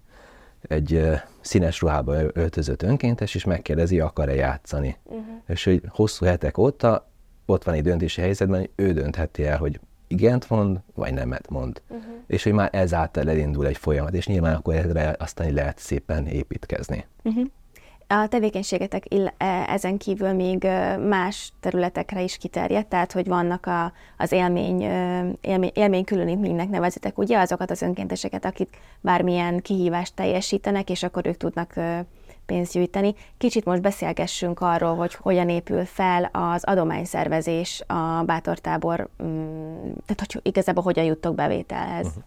[0.68, 4.96] egy színes ruhába öltözött önkéntes, és megkérdezi, akar-e játszani.
[5.04, 5.24] Uh-huh.
[5.46, 7.08] És hogy hosszú hetek óta
[7.46, 11.82] ott van egy döntési helyzetben, hogy ő döntheti el, hogy igent mond, vagy nemet mond.
[11.88, 12.04] Uh-huh.
[12.26, 17.06] És hogy már ezáltal elindul egy folyamat, és nyilván akkor erre aztán lehet szépen építkezni.
[17.22, 17.46] Uh-huh.
[18.06, 19.04] A tevékenységetek
[19.36, 20.66] e, ezen kívül még
[21.08, 24.82] más területekre is kiterjedt, tehát hogy vannak a, az élmény,
[25.40, 31.74] élmény, élménykülönítménynek nevezitek, ugye azokat az önkénteseket, akik bármilyen kihívást teljesítenek, és akkor ők tudnak
[32.46, 33.14] pénzt gyűjteni.
[33.38, 40.40] Kicsit most beszélgessünk arról, hogy hogyan épül fel az adományszervezés a bátortábor, mm, tehát hogy
[40.42, 42.06] igazából hogyan juttok bevételhez.
[42.06, 42.22] Uh-huh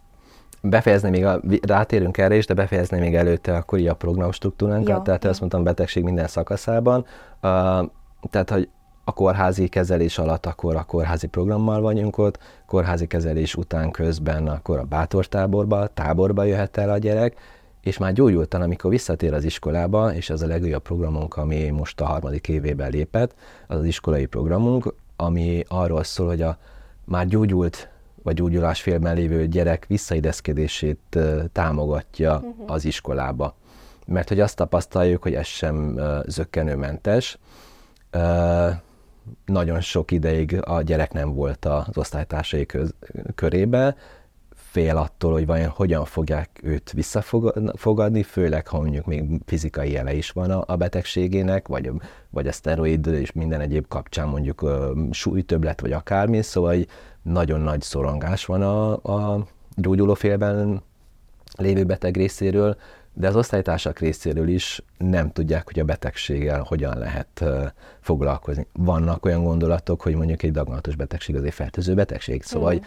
[0.62, 5.02] befejezni még, a, rátérünk erre is, de befejezni még előtte akkor a program struktúránkat, Jó,
[5.02, 5.30] tehát jó.
[5.30, 7.06] azt mondtam betegség minden szakaszában.
[7.42, 7.90] Uh,
[8.30, 8.70] tehát, hogy
[9.04, 14.78] a kórházi kezelés alatt akkor a kórházi programmal vagyunk ott, kórházi kezelés után közben akkor
[14.78, 17.36] a bátortáborba, táborba jöhet el a gyerek,
[17.82, 22.06] és már gyógyultan, amikor visszatér az iskolába, és ez a legújabb programunk, ami most a
[22.06, 23.36] harmadik évében lépett,
[23.68, 26.58] az az iskolai programunk, ami arról szól, hogy a
[27.06, 27.90] már gyógyult
[28.28, 31.20] vagy gyógyulásfélben lévő gyerek visszaideszkedését
[31.52, 32.72] támogatja uh-huh.
[32.72, 33.56] az iskolába.
[34.06, 37.38] Mert hogy azt tapasztaljuk, hogy ez sem zöggenőmentes.
[39.46, 42.94] Nagyon sok ideig a gyerek nem volt az osztálytársai köz,
[43.36, 43.96] körébe,
[44.78, 50.32] fél attól, hogy vajon hogyan fogják őt visszafogadni, főleg ha mondjuk még fizikai jele is
[50.32, 51.92] van a, a betegségének, vagy,
[52.30, 54.70] vagy a szteroid és minden egyéb kapcsán mondjuk
[55.12, 56.76] súlytöbblet, vagy akármi, szóval
[57.22, 60.82] nagyon nagy szorongás van a, a gyógyulófélben
[61.56, 62.78] lévő beteg részéről,
[63.14, 67.44] de az osztálytársak részéről is nem tudják, hogy a betegséggel hogyan lehet
[68.00, 68.68] foglalkozni.
[68.74, 72.78] Vannak olyan gondolatok, hogy mondjuk egy daganatos betegség az egy fertőző betegség, szóval mm.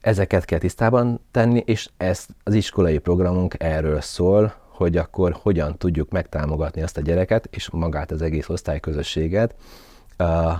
[0.00, 6.10] Ezeket kell tisztában tenni, és ez az iskolai programunk erről szól, hogy akkor hogyan tudjuk
[6.10, 9.54] megtámogatni azt a gyereket, és magát az egész osztályközösséget
[10.18, 10.52] uh,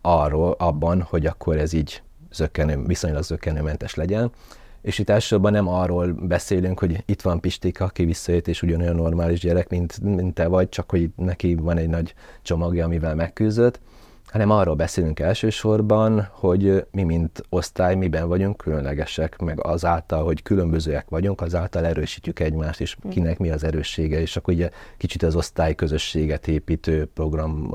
[0.00, 2.02] arról, abban, hogy akkor ez így
[2.32, 4.30] zökkenő, viszonylag zökkenőmentes legyen.
[4.82, 9.40] És itt elsősorban nem arról beszélünk, hogy itt van Pistika, aki visszajött, és ugyanolyan normális
[9.40, 13.80] gyerek, mint, mint te vagy, csak hogy neki van egy nagy csomagja, amivel megküzdött,
[14.34, 21.08] hanem arról beszélünk elsősorban, hogy mi, mint osztály, miben vagyunk különlegesek, meg azáltal, hogy különbözőek
[21.08, 23.08] vagyunk, azáltal erősítjük egymást, és hm.
[23.08, 27.74] kinek mi az erőssége, és akkor ugye kicsit az osztály közösséget építő program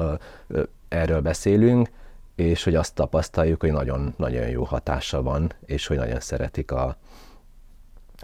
[0.88, 1.90] erről beszélünk,
[2.36, 6.98] és hogy azt tapasztaljuk, hogy nagyon-nagyon jó hatása van, és hogy nagyon szeretik a,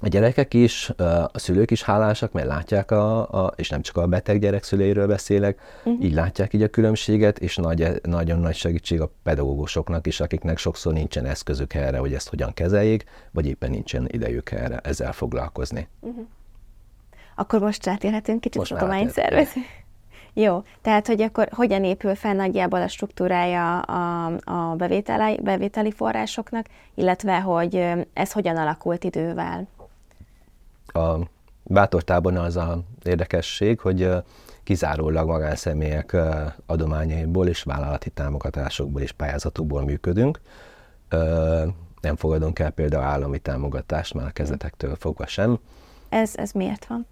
[0.02, 0.90] a gyerekek is,
[1.32, 5.08] a szülők is hálásak, mert látják, a, a, és nem csak a beteg gyerek szüleiről
[5.08, 6.04] beszélek, uh-huh.
[6.04, 10.94] így látják így a különbséget, és nagy, nagyon nagy segítség a pedagógusoknak is, akiknek sokszor
[10.94, 15.88] nincsen eszközük erre, hogy ezt hogyan kezeljék, vagy éppen nincsen idejük erre, ezzel foglalkozni.
[16.00, 16.26] Uh-huh.
[17.36, 19.62] Akkor most rátérhetünk kicsit most tudományszervező.
[20.38, 26.66] Jó, tehát hogy akkor hogyan épül fel nagyjából a struktúrája a, a bevételi, bevételi forrásoknak,
[26.96, 29.68] illetve hogy ez hogyan alakult idővel?
[30.96, 31.20] A
[31.64, 34.10] bátortábornál az a érdekesség, hogy
[34.64, 36.18] kizárólag magánszemélyek
[36.66, 40.42] adományaiból és vállalati támogatásokból és pályázatokból működünk.
[42.02, 45.60] Nem fogadunk el például állami támogatást, már a kezdetektől fogva sem.
[46.10, 47.08] Ez, ez miért van?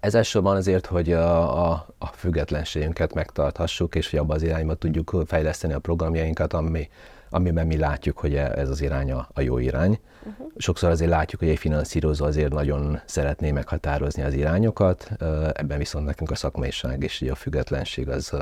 [0.00, 5.22] Ez elsősorban azért, hogy a, a, a függetlenségünket megtarthassuk, és hogy abba az irányba tudjuk
[5.26, 6.88] fejleszteni a programjainkat, ami,
[7.30, 10.00] amiben mi látjuk, hogy ez az irány a, a jó irány.
[10.24, 10.46] Uh-huh.
[10.56, 15.10] Sokszor azért látjuk, hogy egy finanszírozó azért nagyon szeretné meghatározni az irányokat,
[15.52, 18.36] ebben viszont nekünk a szakmaiság és a függetlenség az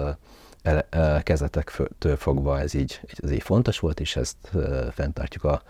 [1.22, 4.36] kezdetektől fogva ez így, ez így fontos volt, és ezt
[4.90, 5.62] fenntartjuk a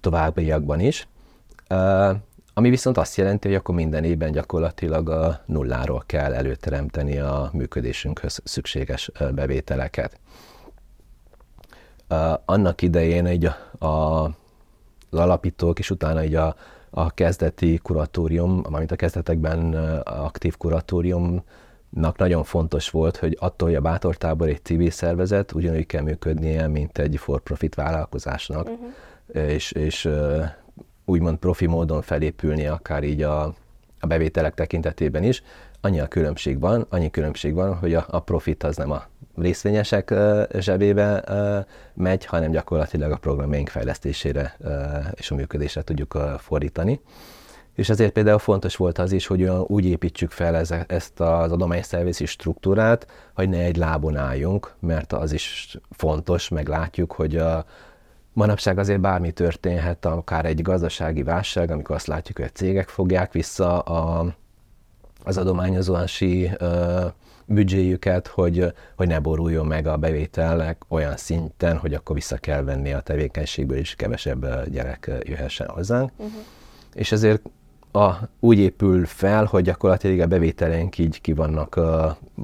[0.00, 1.08] továbbiakban is.
[2.54, 8.40] Ami viszont azt jelenti, hogy akkor minden évben gyakorlatilag a nulláról kell előteremteni a működésünkhöz
[8.44, 10.18] szükséges bevételeket.
[12.44, 14.24] Annak idején egy a, a,
[15.10, 16.56] az alapítók, és utána egy a,
[16.90, 23.80] a kezdeti kuratórium, amint a kezdetekben aktív kuratóriumnak nagyon fontos volt, hogy attól, hogy a
[23.80, 29.52] Bátortábor egy civil szervezet, ugyanúgy kell működnie, mint egy for-profit vállalkozásnak, uh-huh.
[29.52, 30.08] és, és
[31.04, 33.42] úgymond profi módon felépülni, akár így a,
[34.00, 35.42] a bevételek tekintetében is.
[35.80, 39.09] Annyi a különbség van, annyi különbség van, hogy a, a profit az nem a
[39.40, 40.14] részvényesek
[40.58, 41.24] zsebébe
[41.94, 44.56] megy, hanem gyakorlatilag a programjaink fejlesztésére
[45.14, 47.00] és a működésre tudjuk fordítani.
[47.74, 53.06] És ezért például fontos volt az is, hogy úgy építsük fel ezt az adományszervizi struktúrát,
[53.34, 57.64] hogy ne egy lábon álljunk, mert az is fontos, meg látjuk, hogy a,
[58.32, 63.32] Manapság azért bármi történhet, akár egy gazdasági válság, amikor azt látjuk, hogy a cégek fogják
[63.32, 64.34] vissza a,
[65.24, 67.06] az adományozási ö,
[67.50, 72.92] büdzséjüket, hogy, hogy ne boruljon meg a bevételek olyan szinten, hogy akkor vissza kell venni
[72.92, 76.10] a tevékenységből, és kevesebb gyerek jöhessen hozzánk.
[76.16, 76.34] Uh-huh.
[76.94, 77.42] És ezért
[77.92, 78.10] a,
[78.40, 81.84] úgy épül fel, hogy gyakorlatilag a bevételeink így ki vannak uh,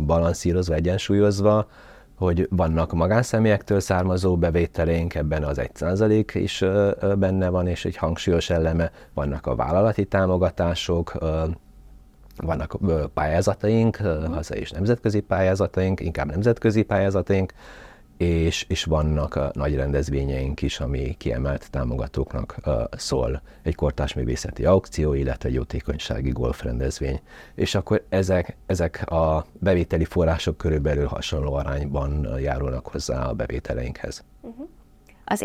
[0.06, 1.68] balanszírozva, egyensúlyozva,
[2.16, 6.64] hogy vannak magánszemélyektől származó bevételénk, ebben az egy százalék is
[7.18, 11.12] benne van, és egy hangsúlyos eleme, vannak a vállalati támogatások,
[12.36, 12.76] vannak
[13.14, 13.96] pályázataink,
[14.32, 17.52] hazai és nemzetközi pályázataink, inkább nemzetközi pályázataink,
[18.16, 22.56] és, és vannak nagy rendezvényeink is, ami kiemelt támogatóknak
[22.92, 23.42] szól.
[23.62, 27.20] Egy kortás művészeti aukció, illetve egy jótékonysági golfrendezvény.
[27.54, 34.24] És akkor ezek, ezek a bevételi források körülbelül hasonló arányban járulnak hozzá a bevételeinkhez.
[34.40, 34.68] Uh-huh.
[35.24, 35.44] Az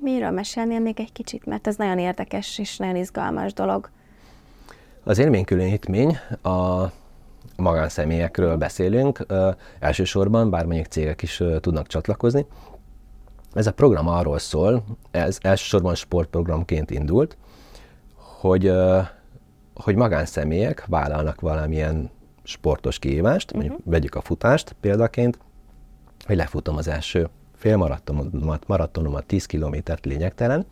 [0.00, 3.90] miről mesélnél még egy kicsit, mert ez nagyon érdekes és nagyon izgalmas dolog.
[5.04, 6.86] Az élménykülönítmény a
[7.56, 9.26] magánszemélyekről beszélünk,
[9.78, 12.46] elsősorban, bár mondjuk cégek is tudnak csatlakozni.
[13.52, 17.36] Ez a program arról szól, ez elsősorban sportprogramként indult,
[18.14, 18.72] hogy,
[19.74, 22.10] hogy magánszemélyek vállalnak valamilyen
[22.42, 23.92] sportos kihívást, mondjuk uh-huh.
[23.92, 25.38] vegyük a futást példaként,
[26.26, 30.66] hogy lefutom az első fél maratonomat, maratonomat 10 kilométert lényegtelen,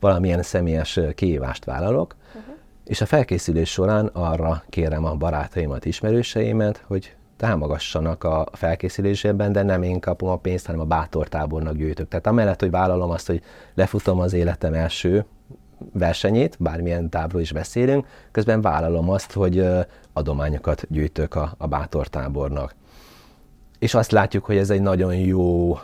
[0.00, 2.16] valamilyen személyes kihívást vállalok,
[2.84, 9.82] és a felkészülés során arra kérem a barátaimat, ismerőseimet, hogy támogassanak a felkészülésében, de nem
[9.82, 12.08] én kapom a pénzt, hanem a bátor tábornak gyűjtök.
[12.08, 13.42] Tehát amellett, hogy vállalom azt, hogy
[13.74, 15.24] lefutom az életem első
[15.92, 19.66] versenyét, bármilyen távról is beszélünk, közben vállalom azt, hogy
[20.12, 22.08] adományokat gyűjtök a, a bátor.
[23.78, 25.78] És azt látjuk, hogy ez egy nagyon jó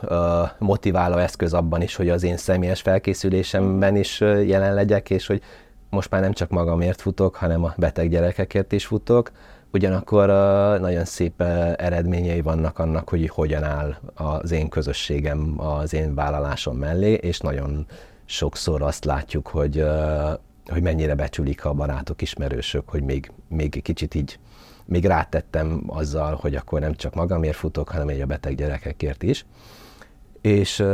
[0.58, 5.42] motiváló eszköz abban is, hogy az én személyes felkészülésemben is jelen legyek, és hogy
[5.90, 9.30] most már nem csak magamért futok, hanem a beteg gyerekekért is futok,
[9.72, 10.26] ugyanakkor
[10.80, 11.40] nagyon szép
[11.76, 17.86] eredményei vannak annak, hogy hogyan áll az én közösségem az én vállalásom mellé, és nagyon
[18.24, 19.84] sokszor azt látjuk, hogy,
[20.66, 24.38] hogy mennyire becsülik a barátok, ismerősök, hogy még, még kicsit így
[24.84, 29.46] még rátettem azzal, hogy akkor nem csak magamért futok, hanem egy a beteg gyerekekért is.
[30.40, 30.84] És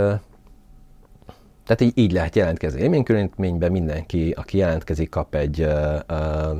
[1.66, 6.52] tehát így, így lehet jelentkezni élménykülönítményben, mindenki, aki jelentkezik, kap egy ö, ö,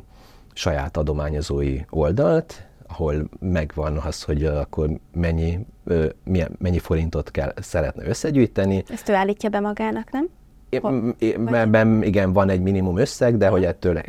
[0.53, 8.07] saját adományozói oldalt, ahol megvan az, hogy akkor mennyi, ö, milyen, mennyi forintot kell, szeretne
[8.07, 8.85] összegyűjteni.
[8.88, 10.29] Ezt ő állítja be magának, nem?
[11.53, 14.01] Ebben igen, van egy minimum összeg, de hogy ettől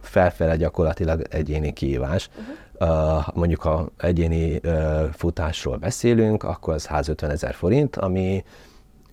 [0.00, 2.28] felfele gyakorlatilag egyéni kihívás.
[2.28, 2.54] Uh-huh.
[2.80, 8.44] Uh, mondjuk ha egyéni uh, futásról beszélünk, akkor az 150 ezer forint, ami,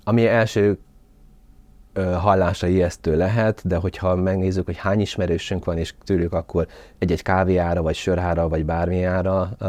[0.03, 0.79] ami első
[1.95, 6.67] hallásra ijesztő lehet, de hogyha megnézzük, hogy hány ismerősünk van, és tőlük akkor
[6.99, 9.67] egy-egy kávéára, vagy sörhára, vagy bármiára, uh,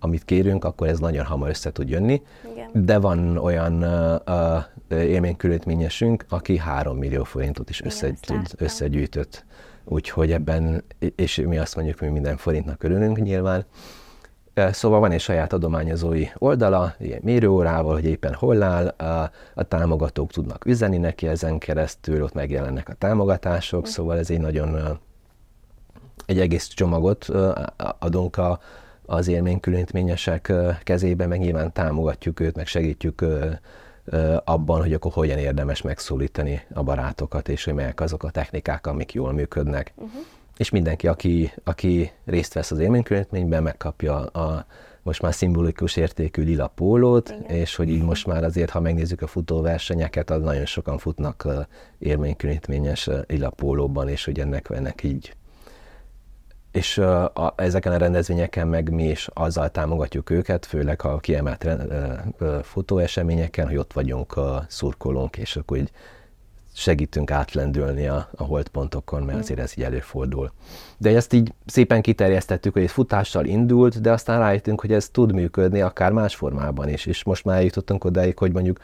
[0.00, 2.22] amit kérünk, akkor ez nagyon hamar össze tud jönni.
[2.52, 2.84] Igen.
[2.84, 3.82] De van olyan
[4.88, 7.82] uh, élménykülötményesünk, aki 3 millió forintot is
[8.56, 9.44] összegyűjtött
[9.84, 10.84] úgyhogy ebben,
[11.16, 13.64] és mi azt mondjuk, hogy minden forintnak örülünk nyilván,
[14.54, 20.30] Szóval van egy saját adományozói oldala, ilyen mérőórával, hogy éppen hol áll, a, a támogatók
[20.30, 24.98] tudnak üzeni neki ezen keresztül, ott megjelennek a támogatások, szóval ez egy nagyon,
[26.26, 27.28] egy egész csomagot
[27.98, 28.60] adunk a,
[29.06, 33.24] az élménykülönítményesek kezébe, meg nyilván támogatjuk őt, meg segítjük
[34.44, 39.12] abban, hogy akkor hogyan érdemes megszólítani a barátokat, és hogy melyek azok a technikák, amik
[39.12, 39.92] jól működnek.
[39.96, 40.22] Uh-huh
[40.56, 44.66] és mindenki, aki, aki részt vesz az élménykörülményben, megkapja a
[45.02, 47.42] most már szimbolikus értékű lila pólót, Igen.
[47.56, 51.48] és hogy így most már azért, ha megnézzük a futóversenyeket, az nagyon sokan futnak
[51.98, 55.34] élménykörülményes lila pólóban, és hogy ennek, ennek így
[56.74, 61.66] és a, a, ezeken a rendezvényeken meg mi is azzal támogatjuk őket, főleg ha kiemelt
[62.62, 65.90] futóeseményeken, hogy ott vagyunk, a szurkolónk, és akkor így
[66.74, 70.52] segítünk átlendülni a, a holdpontokon, mert azért ez így előfordul.
[70.98, 75.32] De ezt így szépen kiterjesztettük, hogy ez futással indult, de aztán rájöttünk, hogy ez tud
[75.32, 78.78] működni akár más formában is, és most már eljutottunk odáig, hogy mondjuk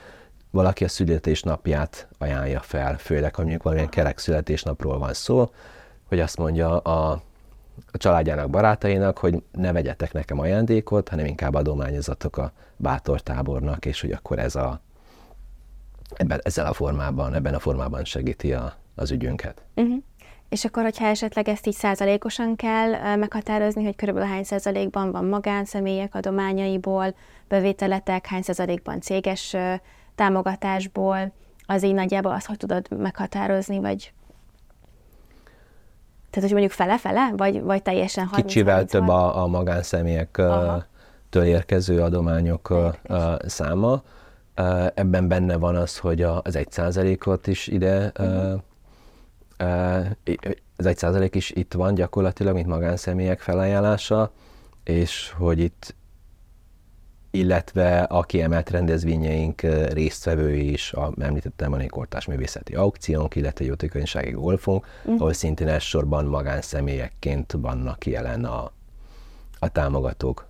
[0.51, 5.51] valaki a születésnapját ajánlja fel, főleg, ha mondjuk valamilyen kerek születésnapról van szó,
[6.09, 7.11] hogy azt mondja a,
[7.93, 14.01] a családjának, barátainak, hogy ne vegyetek nekem ajándékot, hanem inkább adományozatok a bátor tábornak, és
[14.01, 14.81] hogy akkor ez a
[16.17, 19.63] ebben, ezzel a formában, ebben a formában segíti a, az ügyünket.
[19.75, 19.97] Uh-huh.
[20.49, 26.15] És akkor, hogyha esetleg ezt így százalékosan kell meghatározni, hogy körülbelül hány százalékban van magánszemélyek
[26.15, 27.15] adományaiból,
[27.49, 29.57] bevételetek, hány százalékban céges
[30.15, 31.33] támogatásból,
[31.67, 34.13] az így nagyjából azt, hogy tudod meghatározni, vagy
[36.31, 40.43] tehát, hogy mondjuk fele-fele, vagy, vagy teljesen 30 Kicsivel több a, a magánszemélyek
[41.31, 43.53] től érkező adományok Érdekes.
[43.53, 44.03] száma.
[44.95, 48.61] Ebben benne van az, hogy az egy százalékot is ide, uh-huh.
[50.77, 54.33] az egy százalék is itt van gyakorlatilag, mint magánszemélyek felajánlása,
[54.85, 55.95] és hogy itt
[57.31, 59.61] illetve a kiemelt rendezvényeink
[59.93, 65.21] résztvevői is, a, említettem a kortás művészeti aukciónk, illetve jótékonysági golfunk, uh-huh.
[65.21, 68.73] ahol szintén elsősorban magánszemélyekként vannak jelen a,
[69.59, 70.50] a támogatók.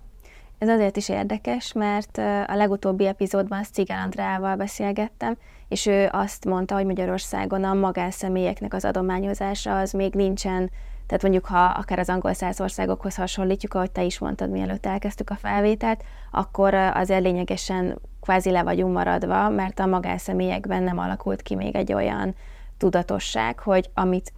[0.61, 6.75] Ez azért is érdekes, mert a legutóbbi epizódban Cigán Andrával beszélgettem, és ő azt mondta,
[6.75, 10.69] hogy Magyarországon a magánszemélyeknek az adományozása az még nincsen,
[11.07, 15.29] tehát mondjuk ha akár az angol száz országokhoz hasonlítjuk, ahogy te is mondtad, mielőtt elkezdtük
[15.29, 21.55] a felvételt, akkor azért lényegesen kvázi le vagyunk maradva, mert a magánszemélyekben nem alakult ki
[21.55, 22.35] még egy olyan
[22.77, 24.33] tudatosság, hogy amit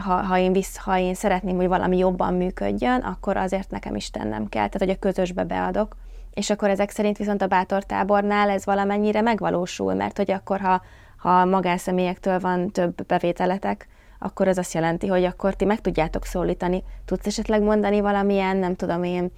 [0.00, 4.10] ha, ha, én visz, ha én szeretném, hogy valami jobban működjön, akkor azért nekem is
[4.10, 5.96] tennem kell, tehát hogy a közösbe beadok.
[6.34, 10.82] És akkor ezek szerint viszont a bátor tábornál ez valamennyire megvalósul, mert hogy akkor, ha,
[11.16, 16.82] ha magánszemélyektől van több bevételetek, akkor az azt jelenti, hogy akkor ti meg tudjátok szólítani.
[17.04, 19.30] Tudsz esetleg mondani valamilyen, nem tudom én,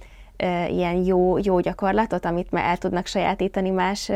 [0.69, 4.11] ilyen jó, jó gyakorlatot, amit el tudnak sajátítani más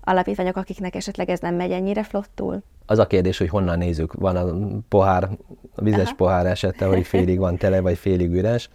[0.00, 2.62] alapítványok, akiknek esetleg ez nem megy ennyire flottul?
[2.86, 4.12] Az a kérdés, hogy honnan nézzük.
[4.12, 5.28] Van a pohár,
[5.74, 6.14] a vizes Aha.
[6.14, 8.70] pohár esete, hogy félig van tele, vagy félig üres.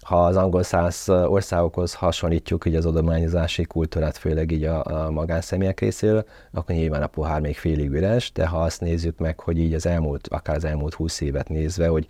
[0.00, 5.80] Ha az angol száz országokhoz hasonlítjuk hogy az adományozási kultúrát, főleg így a, a magánszemélyek
[5.80, 9.74] részéről, akkor nyilván a pohár még félig üres, de ha azt nézzük meg, hogy így
[9.74, 12.06] az elmúlt, akár az elmúlt húsz évet nézve, hogy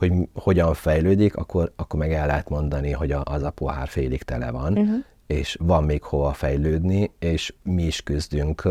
[0.00, 4.22] hogy hogyan fejlődik, akkor, akkor meg el lehet mondani, hogy a, az a pohár félig
[4.22, 5.04] tele van, uh-huh.
[5.26, 8.68] és van még hova fejlődni, és mi is küzdünk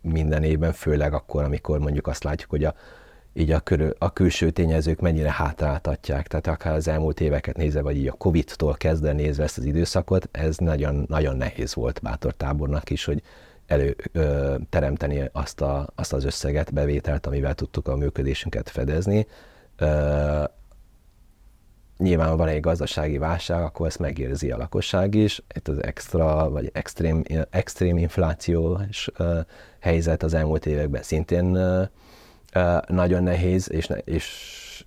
[0.00, 2.74] minden évben, főleg akkor, amikor mondjuk azt látjuk, hogy a,
[3.32, 7.96] így a, körül, a külső tényezők mennyire hátráltatják, tehát akár az elmúlt éveket nézve, vagy
[7.96, 12.90] így a Covid-tól kezdve nézve ezt az időszakot, ez nagyon, nagyon nehéz volt bátor tábornak
[12.90, 13.22] is, hogy
[13.66, 19.26] elő ö, teremteni azt, a, azt az összeget, bevételt, amivel tudtuk a működésünket fedezni.
[19.76, 20.44] Ö,
[21.98, 25.42] nyilván van egy gazdasági válság, akkor ezt megérzi a lakosság is.
[25.54, 29.38] Itt az extra, vagy extrém, extrém inflációs uh,
[29.80, 31.88] helyzet az elmúlt években szintén uh,
[32.88, 34.84] nagyon nehéz, és, és,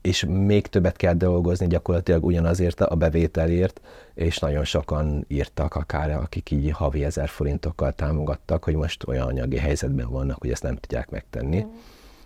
[0.00, 3.80] és még többet kell dolgozni gyakorlatilag ugyanazért a bevételért,
[4.14, 9.56] és nagyon sokan írtak akár, akik így havi ezer forintokkal támogattak, hogy most olyan anyagi
[9.56, 11.64] helyzetben vannak, hogy ezt nem tudják megtenni.
[11.64, 11.68] Mm.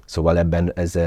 [0.04, 0.98] Szóval ebben ez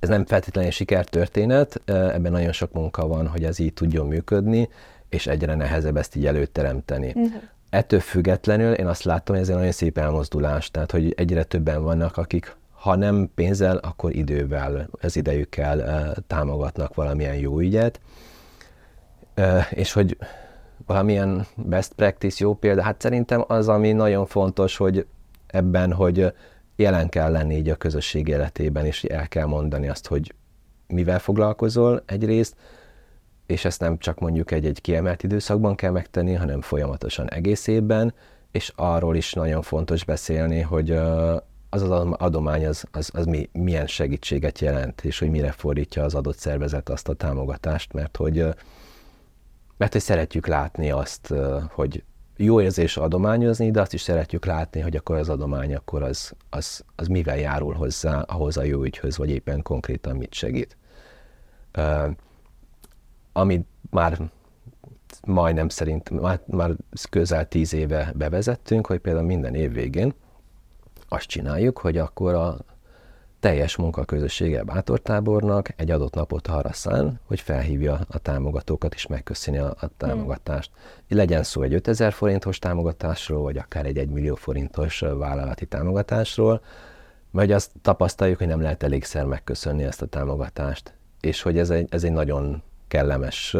[0.00, 4.68] ez nem feltétlenül sikertörténet, ebben nagyon sok munka van, hogy ez így tudjon működni,
[5.08, 7.12] és egyre nehezebb ezt így előteremteni.
[7.14, 7.42] Uh-huh.
[7.70, 11.82] Ettől függetlenül én azt látom, hogy ez egy nagyon szép elmozdulás, tehát hogy egyre többen
[11.82, 18.00] vannak, akik ha nem pénzzel, akkor idővel, az idejükkel támogatnak valamilyen jó ügyet,
[19.70, 20.16] és hogy
[20.86, 25.06] valamilyen best practice jó példa, hát szerintem az, ami nagyon fontos, hogy
[25.46, 26.32] ebben, hogy
[26.78, 30.34] jelen kell lenni így a közösség életében, és el kell mondani azt, hogy
[30.86, 32.56] mivel foglalkozol egyrészt,
[33.46, 38.14] és ezt nem csak mondjuk egy-egy kiemelt időszakban kell megtenni, hanem folyamatosan egész évben,
[38.50, 40.90] és arról is nagyon fontos beszélni, hogy
[41.70, 46.14] az az adomány az, az, az mi, milyen segítséget jelent, és hogy mire fordítja az
[46.14, 48.46] adott szervezet azt a támogatást, mert hogy,
[49.76, 51.34] mert hogy szeretjük látni azt,
[51.70, 52.02] hogy
[52.40, 56.84] jó érzés adományozni, de azt is szeretjük látni, hogy akkor az adomány akkor az, az,
[56.96, 60.76] az mivel járul hozzá ahhoz a jó ügyhöz, vagy éppen konkrétan mit segít.
[61.76, 62.10] Uh,
[63.32, 64.18] amit már
[65.26, 66.70] majdnem szerint, már, már
[67.10, 70.14] közel tíz éve bevezettünk, hogy például minden év végén
[71.08, 72.56] azt csináljuk, hogy akkor a
[73.40, 79.74] teljes munkaközössége bátortábornak egy adott napot arra szán, hogy felhívja a támogatókat és megköszöni a,
[79.80, 80.70] a támogatást.
[80.74, 81.18] Hmm.
[81.18, 86.60] Legyen szó egy 5000 forintos támogatásról, vagy akár egy 1 millió forintos vállalati támogatásról,
[87.30, 91.88] vagy azt tapasztaljuk, hogy nem lehet elégszer megköszönni ezt a támogatást, és hogy ez egy,
[91.90, 93.56] ez egy nagyon kellemes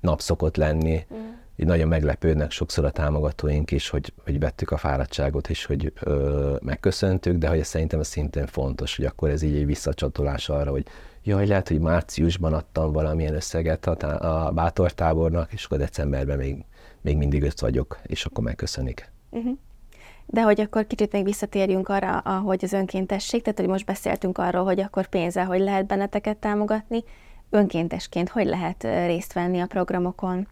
[0.00, 4.76] nap szokott lenni, mm így nagyon meglepődnek sokszor a támogatóink is, hogy, hogy vettük a
[4.76, 9.56] fáradtságot, és hogy ö, megköszöntük, de hogy szerintem ez szintén fontos, hogy akkor ez így
[9.56, 10.86] egy visszacsatolás arra, hogy
[11.22, 16.64] jaj, lehet, hogy márciusban adtam valamilyen összeget a, tá- a bátortábornak, és akkor decemberben még,
[17.00, 19.12] még mindig öt vagyok, és akkor megköszönik.
[19.30, 19.56] Uh-huh.
[20.26, 24.64] De hogy akkor kicsit még visszatérjünk arra, ahogy az önkéntesség, tehát hogy most beszéltünk arról,
[24.64, 27.04] hogy akkor pénzzel hogy lehet benneteket támogatni,
[27.50, 30.48] önkéntesként hogy lehet részt venni a programokon?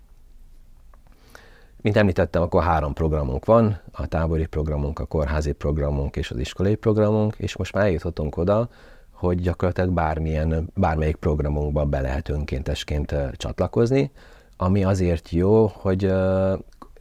[1.87, 6.75] Mint említettem, akkor három programunk van, a tábori programunk, a kórházi programunk és az iskolai
[6.75, 8.69] programunk, és most már eljutottunk oda,
[9.11, 14.11] hogy gyakorlatilag bármilyen, bármelyik programunkban be lehet önkéntesként csatlakozni,
[14.57, 16.13] ami azért jó, hogy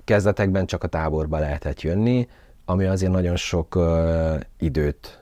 [0.04, 2.28] kezdetekben csak a táborba lehetett jönni,
[2.66, 3.80] ami azért nagyon sok
[4.60, 5.20] időt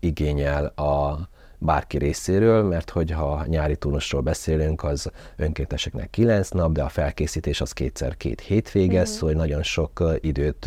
[0.00, 1.18] igényel a,
[1.62, 7.72] bárki részéről, mert hogyha nyári turnusról beszélünk, az önkénteseknek 9 nap, de a felkészítés az
[7.72, 9.04] kétszer két hétvége, mm-hmm.
[9.04, 10.66] szóval nagyon sok időt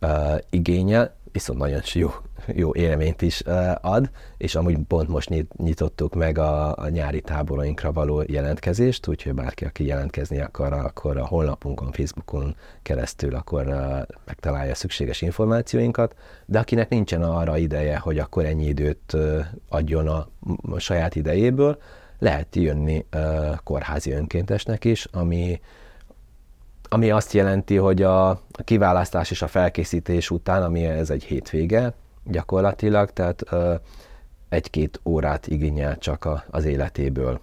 [0.00, 2.10] uh, igényel, viszont nagyon jó
[2.46, 3.42] jó élményt is
[3.80, 9.64] ad, és amúgy pont most nyitottuk meg a, a nyári táborainkra való jelentkezést, úgyhogy bárki,
[9.64, 13.66] aki jelentkezni akar, akkor a honlapunkon, Facebookon keresztül akkor
[14.24, 16.14] megtalálja szükséges információinkat,
[16.46, 19.16] de akinek nincsen arra ideje, hogy akkor ennyi időt
[19.68, 20.28] adjon a,
[20.70, 21.78] a saját idejéből,
[22.18, 23.06] lehet jönni
[23.64, 25.60] kórházi önkéntesnek is, ami
[26.92, 31.92] ami azt jelenti, hogy a kiválasztás és a felkészítés után, ami ez egy hétvége,
[32.24, 33.44] gyakorlatilag, tehát
[34.48, 37.40] egy-két órát igényel csak a, az életéből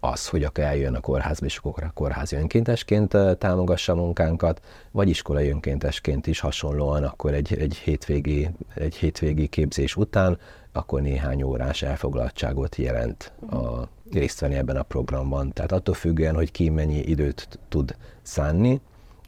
[0.00, 4.60] az, hogy akkor eljön a kórházba, és akkor a kórházi önkéntesként támogassa a munkánkat,
[4.90, 10.38] vagy iskolai önkéntesként is hasonlóan, akkor egy, egy, hétvégi, egy hétvégi képzés után,
[10.72, 15.52] akkor néhány órás elfoglaltságot jelent a részt venni ebben a programban.
[15.52, 18.80] Tehát attól függően, hogy ki mennyi időt tud szánni,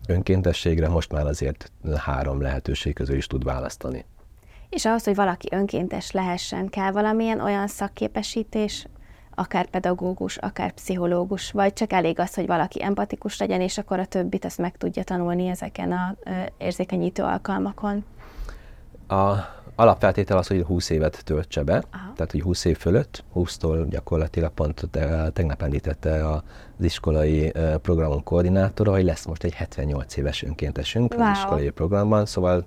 [0.08, 4.04] önkéntességre most már azért három lehetőség közül is tud választani.
[4.68, 8.86] És ahhoz, hogy valaki önkéntes lehessen, kell valamilyen olyan szakképesítés,
[9.34, 14.06] akár pedagógus, akár pszichológus, vagy csak elég az, hogy valaki empatikus legyen, és akkor a
[14.06, 16.16] többit azt meg tudja tanulni ezeken a
[16.58, 18.04] érzékenyítő alkalmakon?
[19.08, 19.34] A
[19.76, 22.12] alapfeltétel az, hogy 20 évet töltse be, Aha.
[22.14, 24.88] tehát hogy 20 év fölött, 20-tól gyakorlatilag pont
[25.32, 26.42] tegnap említette az
[26.80, 27.52] iskolai
[27.82, 31.22] programunk koordinátora, hogy lesz most egy 78 éves önkéntesünk wow.
[31.22, 32.66] az iskolai programban, szóval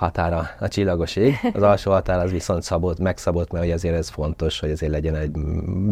[0.00, 1.34] határa a csillagos ég.
[1.54, 5.30] Az alsó határ az viszont szabott, megszabott, mert azért ez fontos, hogy azért legyen egy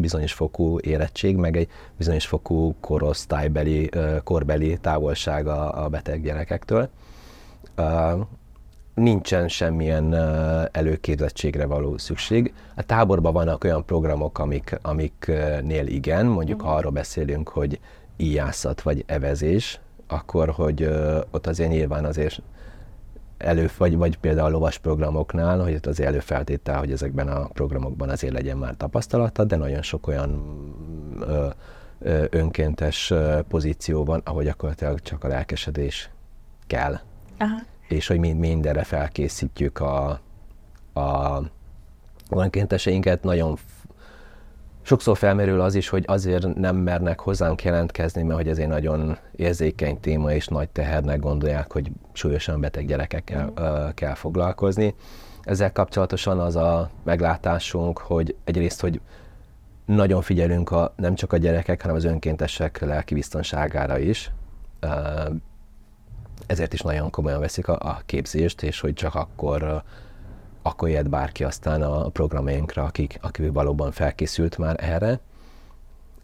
[0.00, 3.90] bizonyos fokú érettség, meg egy bizonyos fokú korosztálybeli,
[4.24, 6.88] korbeli távolság a, a beteg gyerekektől.
[8.98, 10.14] Nincsen semmilyen
[10.72, 12.54] előképzettségre való szükség.
[12.74, 17.80] A táborban vannak olyan programok, amik, amiknél igen, mondjuk ha arról beszélünk, hogy
[18.16, 20.82] íjászat vagy evezés, akkor, hogy
[21.30, 22.42] ott azért nyilván azért
[23.38, 28.32] elő, vagy, vagy például a lovas programoknál, hogy az előfeltétel, hogy ezekben a programokban azért
[28.32, 30.42] legyen már tapasztalata, de nagyon sok olyan
[31.20, 31.46] ö,
[31.98, 33.12] ö, önkéntes
[33.48, 36.10] pozíció van, ahol gyakorlatilag csak a lelkesedés
[36.66, 36.98] kell.
[37.38, 37.56] Aha.
[37.88, 40.20] És hogy mind, mindenre felkészítjük a,
[40.94, 41.40] a
[42.30, 43.58] önkénteseinket, nagyon
[44.88, 49.18] Sokszor felmerül az is, hogy azért nem mernek hozzánk jelentkezni, mert hogy ez egy nagyon
[49.36, 53.88] érzékeny téma, és nagy tehernek gondolják, hogy súlyosan beteg gyerekekkel mm.
[53.94, 54.94] kell foglalkozni.
[55.42, 59.00] Ezzel kapcsolatosan az a meglátásunk, hogy egyrészt, hogy
[59.84, 64.30] nagyon figyelünk a, nem csak a gyerekek, hanem az önkéntesek lelki biztonságára is.
[66.46, 69.82] Ezért is nagyon komolyan veszik a, a képzést, és hogy csak akkor
[70.62, 75.20] akkor jött bárki aztán a programjainkra, akik, akik valóban felkészült már erre,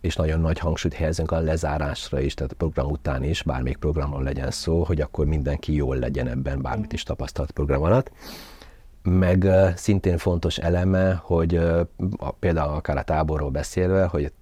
[0.01, 4.23] és nagyon nagy hangsúlyt helyezünk a lezárásra is, tehát a program után is, bármelyik programról
[4.23, 8.11] legyen szó, hogy akkor mindenki jól legyen ebben, bármit is tapasztalt program alatt.
[9.03, 9.47] Meg
[9.77, 11.57] szintén fontos eleme, hogy
[12.17, 14.33] a, például akár a táborról beszélve, hogy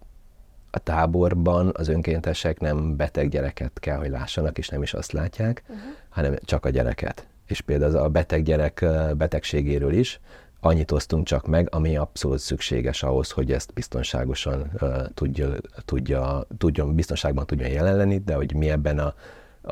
[0.75, 5.63] a táborban az önkéntesek nem beteg gyereket kell, hogy lássanak, és nem is azt látják,
[5.69, 5.85] uh-huh.
[6.09, 7.27] hanem csak a gyereket.
[7.47, 8.85] És például a beteg gyerek
[9.17, 10.21] betegségéről is
[10.65, 15.49] annyit osztunk csak meg, ami abszolút szükséges ahhoz, hogy ezt biztonságosan uh, tudja,
[15.85, 19.15] tudja, tudjon, biztonságban tudjon jelen lenni, de hogy mi ebben a,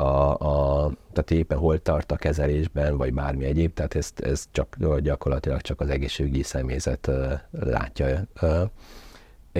[0.02, 4.76] a, a tehát éppen hol tart a kezelésben, vagy bármi egyéb, tehát ezt, ezt csak
[5.00, 8.22] gyakorlatilag csak az egészségügyi személyzet uh, látja.
[8.42, 8.62] Uh,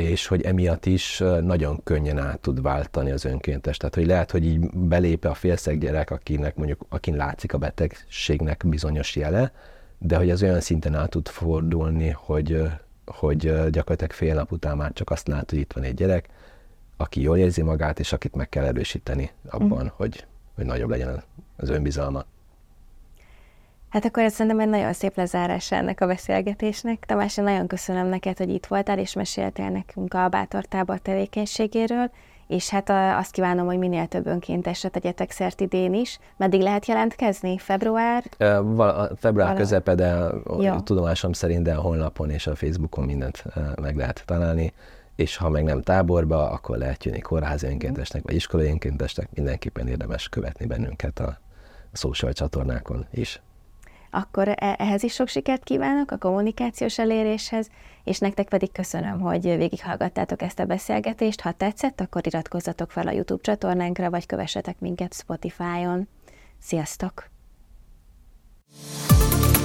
[0.01, 3.77] és hogy emiatt is nagyon könnyen át tud váltani az önkéntes.
[3.77, 8.63] Tehát, hogy lehet, hogy így belépe a félszeg gyerek, akinek mondjuk, akin látszik a betegségnek
[8.67, 9.53] bizonyos jele,
[9.99, 12.63] de hogy az olyan szinten át tud fordulni, hogy,
[13.07, 13.39] hogy
[13.71, 16.29] gyakorlatilag fél nap után már csak azt lát, hogy itt van egy gyerek,
[16.97, 19.89] aki jól érzi magát, és akit meg kell erősíteni abban, mm.
[19.97, 21.23] hogy, hogy nagyobb legyen
[21.57, 22.25] az önbizalma.
[23.91, 27.05] Hát akkor ez szerintem egy nagyon szép lezárása ennek a beszélgetésnek.
[27.07, 32.11] Tamás, én nagyon köszönöm neked, hogy itt voltál, és meséltél nekünk a Bátor tábor tevékenységéről,
[32.47, 36.19] és hát azt kívánom, hogy minél több önkéntesre tegyetek szert idén is.
[36.37, 37.59] Meddig lehet jelentkezni?
[37.59, 38.25] Február?
[38.63, 40.27] Val- február Val- közepe, de
[40.61, 40.81] Jó.
[40.81, 43.45] tudomásom szerint de a honlapon és a Facebookon mindent
[43.81, 44.73] meg lehet találni
[45.17, 50.29] és ha meg nem táborba, akkor lehet jönni kórházi önkéntesnek, vagy iskolai önkéntesnek, mindenképpen érdemes
[50.29, 51.39] követni bennünket a
[51.93, 53.41] social csatornákon is
[54.11, 57.71] akkor e, ehhez is sok sikert kívánok a kommunikációs eléréshez,
[58.05, 61.41] és nektek pedig köszönöm, hogy végighallgattátok ezt a beszélgetést.
[61.41, 66.09] Ha tetszett, akkor iratkozzatok fel a YouTube csatornánkra, vagy kövessetek minket Spotify-on.
[66.59, 67.29] Sziasztok!
[68.73, 69.60] thank you